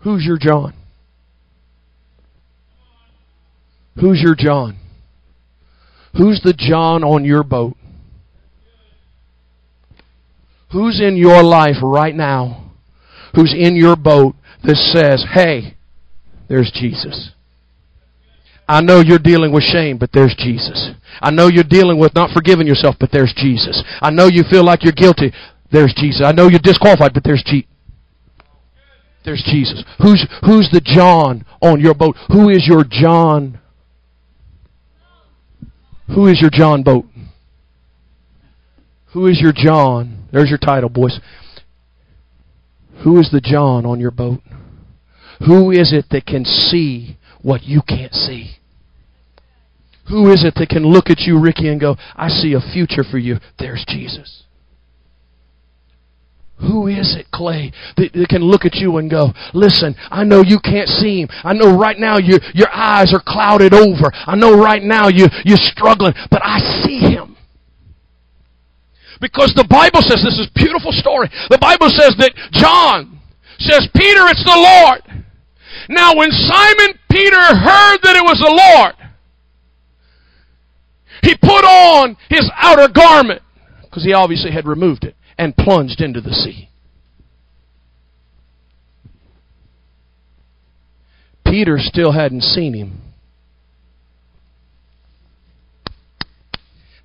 Who's 0.00 0.24
your 0.24 0.38
John? 0.38 0.74
Who's 4.00 4.20
your 4.20 4.34
John? 4.34 4.76
Who's 6.16 6.40
the 6.42 6.52
John 6.52 7.02
on 7.02 7.24
your 7.24 7.42
boat? 7.42 7.76
Who's 10.72 11.00
in 11.00 11.16
your 11.16 11.42
life 11.42 11.76
right 11.82 12.14
now? 12.14 12.72
Who's 13.34 13.54
in 13.56 13.76
your 13.76 13.96
boat 13.96 14.34
that 14.64 14.76
says, 14.76 15.24
hey, 15.32 15.76
there's 16.48 16.70
Jesus? 16.74 17.30
I 18.66 18.80
know 18.80 19.00
you're 19.00 19.18
dealing 19.18 19.52
with 19.52 19.62
shame, 19.62 19.98
but 19.98 20.10
there's 20.12 20.34
Jesus. 20.38 20.90
I 21.20 21.30
know 21.30 21.48
you're 21.48 21.64
dealing 21.64 21.98
with 21.98 22.14
not 22.14 22.30
forgiving 22.30 22.66
yourself, 22.66 22.96
but 22.98 23.10
there's 23.12 23.34
Jesus. 23.36 23.82
I 24.00 24.10
know 24.10 24.26
you 24.26 24.42
feel 24.50 24.64
like 24.64 24.82
you're 24.82 24.92
guilty. 24.92 25.32
There's 25.70 25.94
Jesus. 25.94 26.22
I 26.24 26.32
know 26.32 26.48
you're 26.48 26.60
disqualified, 26.62 27.12
but 27.12 27.24
there's 27.24 27.42
Jesus. 27.44 27.68
There's 29.24 29.42
Jesus. 29.44 29.82
Who's, 30.02 30.26
who's 30.44 30.68
the 30.70 30.82
John 30.82 31.44
on 31.62 31.80
your 31.80 31.94
boat? 31.94 32.16
Who 32.28 32.50
is 32.50 32.66
your 32.66 32.84
John? 32.88 33.58
Who 36.14 36.26
is 36.26 36.40
your 36.40 36.50
John 36.50 36.82
boat? 36.82 37.06
Who 39.12 39.26
is 39.26 39.40
your 39.40 39.52
John? 39.54 40.28
There's 40.32 40.50
your 40.50 40.58
title, 40.58 40.90
boys. 40.90 41.18
Who 43.02 43.18
is 43.18 43.30
the 43.30 43.40
John 43.40 43.86
on 43.86 44.00
your 44.00 44.10
boat? 44.10 44.40
Who 45.46 45.70
is 45.70 45.92
it 45.92 46.06
that 46.10 46.26
can 46.26 46.44
see 46.44 47.16
what 47.44 47.62
you 47.62 47.82
can't 47.86 48.14
see? 48.14 48.56
Who 50.08 50.32
is 50.32 50.44
it 50.44 50.54
that 50.56 50.70
can 50.70 50.82
look 50.82 51.10
at 51.10 51.20
you, 51.20 51.38
Ricky, 51.38 51.68
and 51.68 51.78
go, 51.80 51.96
I 52.16 52.28
see 52.28 52.54
a 52.54 52.72
future 52.72 53.04
for 53.04 53.18
you? 53.18 53.36
There's 53.58 53.84
Jesus. 53.86 54.44
Who 56.56 56.86
is 56.86 57.16
it, 57.18 57.26
Clay, 57.32 57.72
that, 57.96 58.12
that, 58.14 58.28
can 58.28 58.42
look 58.42 58.64
at 58.64 58.76
you 58.76 58.96
and 58.96 59.10
go, 59.10 59.32
listen, 59.52 59.94
I 60.10 60.24
know 60.24 60.40
you 60.40 60.58
can't 60.58 60.88
see 60.88 61.20
him. 61.20 61.28
I 61.42 61.52
know 61.52 61.76
right 61.76 61.98
now 61.98 62.16
you, 62.16 62.38
your 62.54 62.70
eyes 62.72 63.12
are 63.12 63.22
clouded 63.24 63.74
over. 63.74 64.10
I 64.14 64.36
know 64.36 64.56
right 64.56 64.82
now 64.82 65.08
you, 65.08 65.26
you're 65.44 65.58
struggling, 65.58 66.14
but 66.30 66.40
I 66.42 66.60
see 66.82 66.98
him. 66.98 67.36
Because 69.20 69.52
the 69.54 69.66
Bible 69.68 70.00
says, 70.00 70.22
this 70.24 70.38
is 70.38 70.48
beautiful 70.54 70.92
story. 70.92 71.28
The 71.50 71.58
Bible 71.58 71.88
says 71.90 72.14
that 72.18 72.32
John 72.52 73.20
says, 73.58 73.88
Peter, 73.94 74.24
it's 74.28 74.44
the 74.44 74.56
Lord. 74.56 75.23
Now 75.88 76.16
when 76.16 76.30
Simon 76.30 76.98
Peter 77.10 77.36
heard 77.36 77.98
that 78.02 78.16
it 78.16 78.24
was 78.24 78.38
the 78.38 78.50
Lord, 78.50 78.94
he 81.22 81.36
put 81.36 81.64
on 81.64 82.16
his 82.28 82.50
outer 82.56 82.88
garment, 82.92 83.42
because 83.82 84.04
he 84.04 84.12
obviously 84.12 84.50
had 84.50 84.66
removed 84.66 85.04
it, 85.04 85.16
and 85.38 85.56
plunged 85.56 86.00
into 86.00 86.20
the 86.20 86.32
sea. 86.32 86.68
Peter 91.44 91.76
still 91.78 92.12
hadn't 92.12 92.42
seen 92.42 92.74
him. 92.74 93.00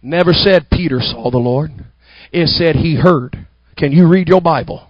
Never 0.01 0.33
said 0.33 0.69
Peter 0.71 0.99
saw 1.01 1.29
the 1.29 1.37
Lord. 1.37 1.71
It 2.31 2.47
said 2.47 2.77
he 2.77 2.95
heard. 2.95 3.45
Can 3.77 3.91
you 3.91 4.07
read 4.07 4.27
your 4.27 4.41
Bible? 4.41 4.88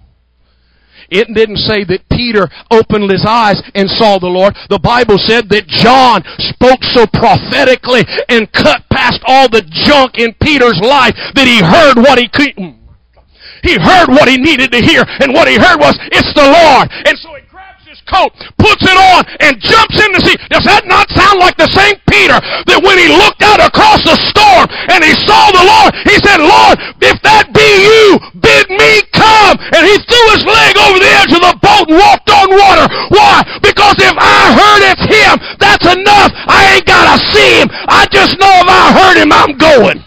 It 1.11 1.33
didn't 1.33 1.57
say 1.57 1.83
that 1.85 2.07
Peter 2.09 2.49
opened 2.71 3.09
his 3.11 3.25
eyes 3.25 3.61
and 3.75 3.89
saw 3.89 4.19
the 4.19 4.29
Lord. 4.29 4.55
The 4.69 4.79
Bible 4.79 5.17
said 5.17 5.49
that 5.49 5.67
John 5.67 6.21
spoke 6.53 6.83
so 6.93 7.07
prophetically 7.07 8.05
and 8.29 8.51
cut 8.51 8.85
past 8.93 9.21
all 9.25 9.49
the 9.49 9.65
junk 9.87 10.17
in 10.17 10.33
Peter's 10.41 10.79
life 10.81 11.15
that 11.33 11.47
he 11.47 11.59
heard 11.63 11.97
what 11.97 12.19
he 12.19 12.29
couldn't. 12.29 12.77
He 13.63 13.75
heard 13.75 14.07
what 14.07 14.29
he 14.29 14.37
needed 14.37 14.71
to 14.71 14.79
hear, 14.79 15.03
and 15.19 15.33
what 15.33 15.47
he 15.47 15.59
heard 15.59 15.79
was, 15.79 15.97
it's 16.15 16.31
the 16.31 16.47
Lord. 16.47 16.87
And 17.05 17.17
so 17.19 17.35
he 17.99 18.05
coat, 18.07 18.31
puts 18.57 18.83
it 18.83 18.95
on, 18.95 19.25
and 19.39 19.59
jumps 19.59 19.99
in 19.99 20.11
the 20.15 20.21
sea. 20.23 20.37
Does 20.49 20.63
that 20.63 20.87
not 20.87 21.11
sound 21.11 21.39
like 21.39 21.57
the 21.59 21.67
same 21.75 21.99
Peter 22.07 22.39
that 22.39 22.79
when 22.79 22.95
he 22.95 23.11
looked 23.11 23.43
out 23.43 23.59
across 23.59 23.99
the 24.07 24.15
storm 24.31 24.67
and 24.89 25.03
he 25.03 25.11
saw 25.27 25.51
the 25.51 25.65
Lord, 25.65 25.91
he 26.07 26.15
said, 26.23 26.39
Lord, 26.39 26.79
if 27.03 27.19
that 27.23 27.51
be 27.51 27.67
you, 27.67 28.19
bid 28.39 28.71
me 28.71 29.03
come. 29.11 29.59
And 29.75 29.83
he 29.83 29.95
threw 30.07 30.25
his 30.35 30.45
leg 30.47 30.73
over 30.79 30.99
the 30.99 31.11
edge 31.11 31.33
of 31.35 31.43
the 31.43 31.55
boat 31.59 31.85
and 31.91 31.99
walked 31.99 32.29
on 32.31 32.47
water. 32.51 32.85
Why? 33.11 33.43
Because 33.59 33.95
if 33.99 34.15
I 34.15 34.39
heard 34.55 34.81
it's 34.95 35.05
him, 35.05 35.33
that's 35.59 35.85
enough. 35.85 36.31
I 36.47 36.79
ain't 36.79 36.87
got 36.87 37.03
to 37.03 37.17
see 37.35 37.51
him. 37.59 37.67
I 37.71 38.07
just 38.11 38.39
know 38.39 38.53
if 38.63 38.69
I 38.69 38.83
heard 38.95 39.17
him, 39.19 39.31
I'm 39.31 39.53
going. 39.57 39.99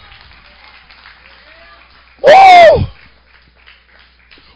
Woo! 2.23 2.92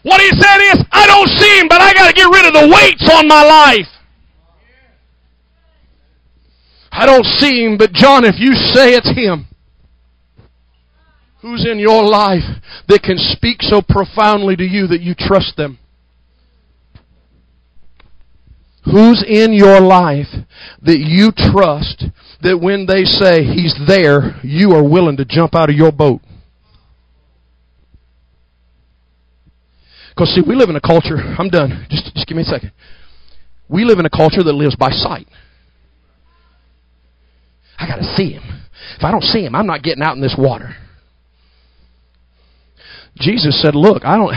What 0.02 0.20
he 0.20 0.30
said 0.30 0.58
is, 0.72 0.84
I 0.92 1.06
don't 1.06 1.28
see 1.28 1.58
him, 1.58 1.68
but 1.68 1.80
I 1.80 1.92
got 1.92 2.08
to 2.08 2.14
get 2.14 2.30
rid 2.30 2.46
of 2.46 2.52
the 2.52 2.68
weights 2.72 3.08
on 3.12 3.26
my 3.26 3.42
life. 3.42 3.88
I 6.90 7.06
don't 7.06 7.24
see 7.24 7.64
him, 7.64 7.78
but 7.78 7.92
John, 7.92 8.24
if 8.24 8.36
you 8.38 8.54
say 8.54 8.94
it's 8.94 9.10
him, 9.10 9.46
who's 11.40 11.66
in 11.66 11.78
your 11.78 12.02
life 12.02 12.42
that 12.88 13.02
can 13.02 13.16
speak 13.18 13.62
so 13.62 13.82
profoundly 13.82 14.56
to 14.56 14.64
you 14.64 14.86
that 14.88 15.00
you 15.00 15.14
trust 15.14 15.56
them? 15.56 15.78
Who's 18.84 19.24
in 19.26 19.52
your 19.52 19.80
life 19.80 20.32
that 20.82 20.98
you 20.98 21.30
trust 21.30 22.06
that 22.42 22.58
when 22.58 22.86
they 22.86 23.04
say 23.04 23.44
he's 23.44 23.76
there, 23.86 24.40
you 24.42 24.72
are 24.72 24.82
willing 24.82 25.18
to 25.18 25.24
jump 25.24 25.54
out 25.54 25.68
of 25.68 25.76
your 25.76 25.92
boat? 25.92 26.20
Because 30.18 30.34
see, 30.34 30.42
we 30.44 30.56
live 30.56 30.68
in 30.68 30.74
a 30.74 30.80
culture. 30.80 31.14
I'm 31.38 31.48
done. 31.48 31.86
Just 31.88 32.12
just 32.12 32.26
give 32.26 32.36
me 32.36 32.42
a 32.42 32.46
second. 32.46 32.72
We 33.68 33.84
live 33.84 34.00
in 34.00 34.06
a 34.06 34.10
culture 34.10 34.42
that 34.42 34.52
lives 34.52 34.74
by 34.74 34.90
sight. 34.90 35.28
I 37.78 37.86
got 37.86 37.98
to 37.98 38.14
see 38.16 38.32
him. 38.32 38.42
If 38.96 39.04
I 39.04 39.12
don't 39.12 39.22
see 39.22 39.44
him, 39.44 39.54
I'm 39.54 39.68
not 39.68 39.84
getting 39.84 40.02
out 40.02 40.16
in 40.16 40.20
this 40.20 40.34
water. 40.36 40.74
Jesus 43.20 43.62
said, 43.62 43.76
"Look, 43.76 44.04
I 44.04 44.16
don't. 44.16 44.34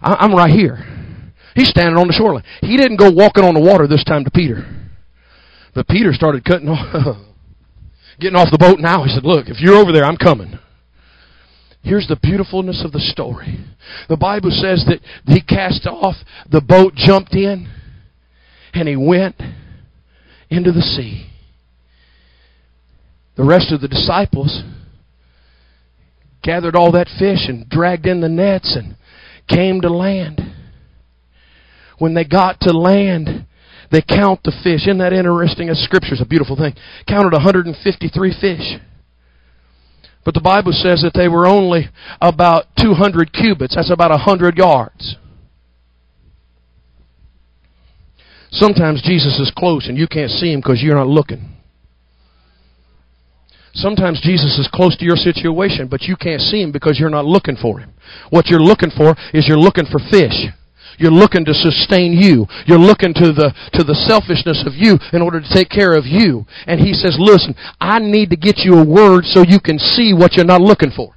I, 0.00 0.14
I'm 0.20 0.32
right 0.32 0.52
here." 0.52 0.86
He's 1.56 1.68
standing 1.68 1.96
on 1.96 2.06
the 2.06 2.12
shoreline. 2.12 2.44
He 2.60 2.76
didn't 2.76 2.98
go 2.98 3.10
walking 3.10 3.42
on 3.42 3.54
the 3.54 3.60
water 3.60 3.88
this 3.88 4.04
time 4.04 4.22
to 4.24 4.30
Peter, 4.30 4.64
but 5.74 5.88
Peter 5.88 6.12
started 6.12 6.44
cutting 6.44 6.68
off, 6.68 7.16
getting 8.20 8.36
off 8.36 8.52
the 8.52 8.58
boat. 8.58 8.78
Now 8.78 9.02
he 9.02 9.10
said, 9.10 9.24
"Look, 9.24 9.48
if 9.48 9.58
you're 9.58 9.74
over 9.74 9.90
there, 9.90 10.04
I'm 10.04 10.16
coming." 10.16 10.60
Here's 11.84 12.08
the 12.08 12.18
beautifulness 12.20 12.82
of 12.82 12.92
the 12.92 12.98
story. 12.98 13.58
The 14.08 14.16
Bible 14.16 14.50
says 14.50 14.86
that 14.88 15.00
he 15.26 15.42
cast 15.42 15.86
off, 15.86 16.16
the 16.50 16.62
boat 16.62 16.94
jumped 16.94 17.34
in, 17.34 17.70
and 18.72 18.88
he 18.88 18.96
went 18.96 19.36
into 20.48 20.72
the 20.72 20.80
sea. 20.80 21.30
The 23.36 23.44
rest 23.44 23.70
of 23.70 23.82
the 23.82 23.88
disciples 23.88 24.62
gathered 26.42 26.74
all 26.74 26.92
that 26.92 27.08
fish 27.18 27.48
and 27.48 27.68
dragged 27.68 28.06
in 28.06 28.22
the 28.22 28.28
nets 28.28 28.76
and 28.76 28.96
came 29.48 29.82
to 29.82 29.90
land. 29.90 30.40
When 31.98 32.14
they 32.14 32.24
got 32.24 32.60
to 32.60 32.72
land, 32.72 33.46
they 33.90 34.00
count 34.00 34.40
the 34.42 34.52
fish. 34.62 34.82
Isn't 34.86 34.98
that 34.98 35.12
interesting? 35.12 35.68
As 35.68 35.78
scripture 35.84 36.14
is 36.14 36.22
a 36.22 36.26
beautiful 36.26 36.56
thing. 36.56 36.74
Counted 37.06 37.32
153 37.32 38.34
fish. 38.40 38.80
But 40.24 40.34
the 40.34 40.40
Bible 40.40 40.72
says 40.72 41.02
that 41.02 41.12
they 41.14 41.28
were 41.28 41.46
only 41.46 41.90
about 42.20 42.64
200 42.80 43.32
cubits. 43.32 43.76
That's 43.76 43.90
about 43.90 44.10
100 44.10 44.56
yards. 44.56 45.16
Sometimes 48.50 49.02
Jesus 49.02 49.38
is 49.40 49.52
close 49.56 49.88
and 49.88 49.98
you 49.98 50.06
can't 50.06 50.30
see 50.30 50.52
him 50.52 50.60
because 50.60 50.80
you're 50.80 50.94
not 50.94 51.08
looking. 51.08 51.50
Sometimes 53.74 54.20
Jesus 54.22 54.56
is 54.58 54.68
close 54.72 54.96
to 54.96 55.04
your 55.04 55.16
situation, 55.16 55.88
but 55.88 56.02
you 56.02 56.14
can't 56.14 56.40
see 56.40 56.62
him 56.62 56.70
because 56.70 56.98
you're 56.98 57.10
not 57.10 57.24
looking 57.24 57.56
for 57.56 57.80
him. 57.80 57.92
What 58.30 58.46
you're 58.46 58.60
looking 58.60 58.90
for 58.96 59.16
is 59.32 59.48
you're 59.48 59.58
looking 59.58 59.86
for 59.86 59.98
fish. 59.98 60.46
You're 60.98 61.12
looking 61.14 61.44
to 61.44 61.54
sustain 61.54 62.12
you. 62.12 62.46
You're 62.66 62.78
looking 62.78 63.14
to 63.14 63.32
the, 63.32 63.54
to 63.74 63.84
the 63.84 63.94
selfishness 63.94 64.64
of 64.66 64.74
you 64.74 64.98
in 65.12 65.22
order 65.22 65.40
to 65.40 65.54
take 65.54 65.68
care 65.68 65.96
of 65.96 66.06
you. 66.06 66.46
And 66.66 66.80
he 66.80 66.94
says, 66.94 67.16
listen, 67.18 67.54
I 67.80 67.98
need 67.98 68.30
to 68.30 68.36
get 68.36 68.58
you 68.58 68.74
a 68.78 68.84
word 68.84 69.24
so 69.24 69.42
you 69.42 69.60
can 69.60 69.78
see 69.78 70.12
what 70.14 70.34
you're 70.34 70.46
not 70.46 70.60
looking 70.60 70.90
for. 70.90 71.14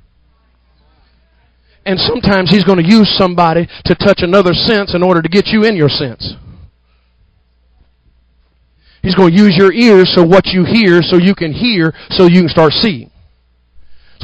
And 1.86 1.98
sometimes 2.00 2.50
he's 2.50 2.66
going 2.66 2.84
to 2.84 2.88
use 2.88 3.08
somebody 3.18 3.68
to 3.86 3.96
touch 3.96 4.20
another 4.20 4.54
sense 4.54 4.94
in 4.94 5.02
order 5.02 5.22
to 5.22 5.30
get 5.30 5.48
you 5.48 5.64
in 5.64 5.76
your 5.76 5.90
sense. 5.90 6.36
He's 9.02 9.16
going 9.16 9.32
to 9.32 9.38
use 9.38 9.56
your 9.56 9.72
ears 9.72 10.12
so 10.14 10.26
what 10.26 10.48
you 10.48 10.66
hear 10.66 11.02
so 11.02 11.16
you 11.16 11.34
can 11.34 11.54
hear 11.54 11.94
so 12.10 12.26
you 12.26 12.42
can 12.42 12.50
start 12.50 12.74
seeing. 12.74 13.10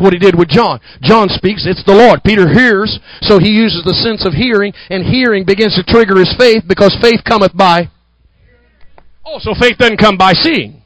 What 0.04 0.12
he 0.12 0.20
did 0.20 0.36
with 0.36 0.50
John. 0.50 0.84
John 1.00 1.30
speaks, 1.30 1.64
it's 1.64 1.84
the 1.88 1.96
Lord. 1.96 2.28
Peter 2.28 2.44
hears, 2.52 3.00
so 3.24 3.40
he 3.40 3.48
uses 3.56 3.88
the 3.88 3.96
sense 3.96 4.28
of 4.28 4.36
hearing, 4.36 4.76
and 4.92 5.00
hearing 5.00 5.48
begins 5.48 5.80
to 5.80 5.84
trigger 5.88 6.20
his 6.20 6.36
faith 6.36 6.68
because 6.68 6.92
faith 7.00 7.24
cometh 7.24 7.56
by. 7.56 7.88
Oh, 9.24 9.40
so 9.40 9.56
faith 9.56 9.80
doesn't 9.80 10.04
come 10.04 10.18
by 10.18 10.34
seeing. 10.34 10.84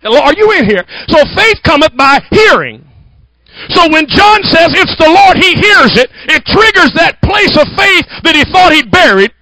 Hello, 0.00 0.16
are 0.16 0.32
you 0.32 0.48
in 0.56 0.64
here? 0.64 0.80
So 1.12 1.20
faith 1.36 1.60
cometh 1.60 1.92
by 1.92 2.24
hearing. 2.32 2.88
So 3.76 3.84
when 3.92 4.08
John 4.08 4.40
says 4.48 4.72
it's 4.72 4.96
the 4.96 5.12
Lord, 5.12 5.36
he 5.36 5.52
hears 5.60 5.92
it. 6.00 6.08
It 6.32 6.40
triggers 6.48 6.96
that 6.96 7.20
place 7.20 7.52
of 7.60 7.68
faith 7.76 8.08
that 8.24 8.32
he 8.32 8.48
thought 8.48 8.72
he'd 8.72 8.90
buried 8.90 9.36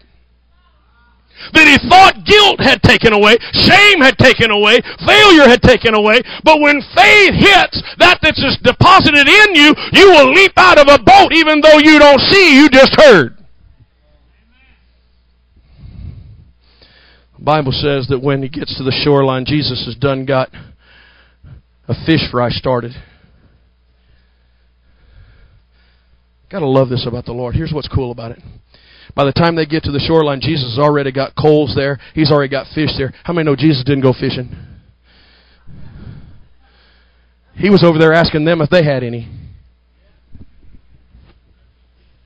that 1.52 1.66
he 1.66 1.76
thought 1.88 2.24
guilt 2.24 2.60
had 2.60 2.82
taken 2.82 3.12
away, 3.12 3.36
shame 3.52 4.00
had 4.00 4.18
taken 4.18 4.50
away, 4.50 4.80
failure 5.04 5.48
had 5.48 5.62
taken 5.62 5.94
away. 5.94 6.20
But 6.44 6.60
when 6.60 6.82
faith 6.94 7.34
hits 7.34 7.80
that 7.98 8.18
that's 8.22 8.40
just 8.40 8.62
deposited 8.62 9.28
in 9.28 9.48
you, 9.54 9.74
you 9.92 10.06
will 10.10 10.32
leap 10.32 10.52
out 10.56 10.78
of 10.78 10.88
a 10.88 10.98
boat 11.02 11.32
even 11.32 11.60
though 11.60 11.78
you 11.78 11.98
don't 11.98 12.20
see, 12.28 12.56
you 12.56 12.68
just 12.68 12.94
heard. 12.96 13.36
The 17.38 17.44
Bible 17.44 17.72
says 17.72 18.08
that 18.08 18.20
when 18.20 18.42
he 18.42 18.48
gets 18.48 18.76
to 18.78 18.84
the 18.84 18.90
shoreline, 18.90 19.44
Jesus 19.46 19.84
has 19.86 19.94
done 19.94 20.26
got 20.26 20.50
a 21.86 21.94
fish 22.04 22.28
fry 22.30 22.50
started. 22.50 22.92
Gotta 26.50 26.66
love 26.66 26.88
this 26.88 27.06
about 27.06 27.26
the 27.26 27.32
Lord. 27.32 27.54
Here's 27.54 27.72
what's 27.72 27.88
cool 27.88 28.10
about 28.10 28.32
it. 28.32 28.38
By 29.14 29.24
the 29.24 29.32
time 29.32 29.56
they 29.56 29.66
get 29.66 29.82
to 29.84 29.92
the 29.92 29.98
shoreline, 30.00 30.40
Jesus 30.40 30.76
has 30.76 30.78
already 30.78 31.12
got 31.12 31.34
coals 31.34 31.74
there. 31.74 31.98
He's 32.14 32.30
already 32.30 32.50
got 32.50 32.66
fish 32.74 32.90
there. 32.96 33.12
How 33.24 33.32
many 33.32 33.46
know 33.46 33.56
Jesus 33.56 33.84
didn't 33.84 34.02
go 34.02 34.12
fishing? 34.12 34.54
He 37.54 37.70
was 37.70 37.82
over 37.82 37.98
there 37.98 38.12
asking 38.12 38.44
them 38.44 38.60
if 38.60 38.70
they 38.70 38.84
had 38.84 39.02
any. 39.02 39.28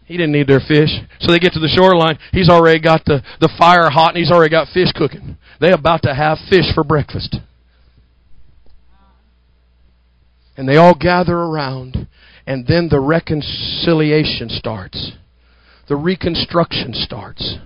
He 0.05 0.19
didn't 0.19 0.33
need 0.33 0.47
their 0.47 0.61
fish. 0.61 0.91
So 1.21 1.33
they 1.33 1.39
get 1.39 1.55
to 1.55 1.61
the 1.61 1.73
shoreline. 1.75 2.19
He's 2.33 2.51
already 2.51 2.81
got 2.81 3.05
the, 3.07 3.23
the 3.41 3.49
fire 3.59 3.89
hot 3.89 4.11
and 4.11 4.19
he's 4.19 4.31
already 4.31 4.51
got 4.51 4.69
fish 4.69 4.93
cooking. 4.95 5.39
They're 5.59 5.75
about 5.75 6.03
to 6.03 6.15
have 6.15 6.37
fish 6.51 6.67
for 6.75 6.85
breakfast. 6.85 7.37
And 10.55 10.69
they 10.69 10.77
all 10.77 10.95
gather 10.95 11.37
around. 11.37 12.09
And 12.47 12.67
then 12.67 12.89
the 12.91 13.01
reconciliation 13.01 14.51
starts 14.51 15.13
the 15.89 15.97
reconstruction 15.97 16.93
starts. 16.95 17.59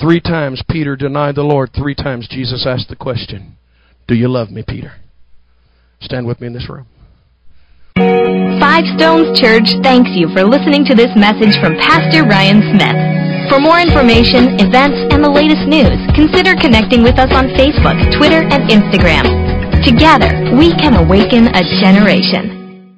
Three 0.00 0.20
times 0.20 0.62
Peter 0.68 0.94
denied 0.94 1.36
the 1.36 1.42
Lord. 1.42 1.70
Three 1.74 1.94
times 1.94 2.28
Jesus 2.28 2.66
asked 2.66 2.88
the 2.88 2.96
question, 2.96 3.56
Do 4.06 4.14
you 4.14 4.28
love 4.28 4.50
me, 4.50 4.62
Peter? 4.66 4.92
Stand 6.00 6.26
with 6.26 6.40
me 6.40 6.48
in 6.48 6.52
this 6.52 6.68
room. 6.68 6.86
Five 8.60 8.84
Stones 8.96 9.40
Church 9.40 9.72
thanks 9.82 10.10
you 10.12 10.28
for 10.36 10.44
listening 10.44 10.84
to 10.84 10.94
this 10.94 11.08
message 11.16 11.56
from 11.60 11.80
Pastor 11.80 12.28
Ryan 12.28 12.60
Smith. 12.76 12.98
For 13.48 13.58
more 13.58 13.80
information, 13.80 14.60
events, 14.60 15.00
and 15.14 15.24
the 15.24 15.30
latest 15.30 15.64
news, 15.64 15.96
consider 16.12 16.52
connecting 16.60 17.02
with 17.02 17.16
us 17.16 17.32
on 17.32 17.48
Facebook, 17.56 17.96
Twitter, 18.18 18.44
and 18.44 18.68
Instagram. 18.68 19.24
Together, 19.86 20.28
we 20.58 20.74
can 20.76 20.94
awaken 20.98 21.48
a 21.54 21.62
generation. 21.80 22.55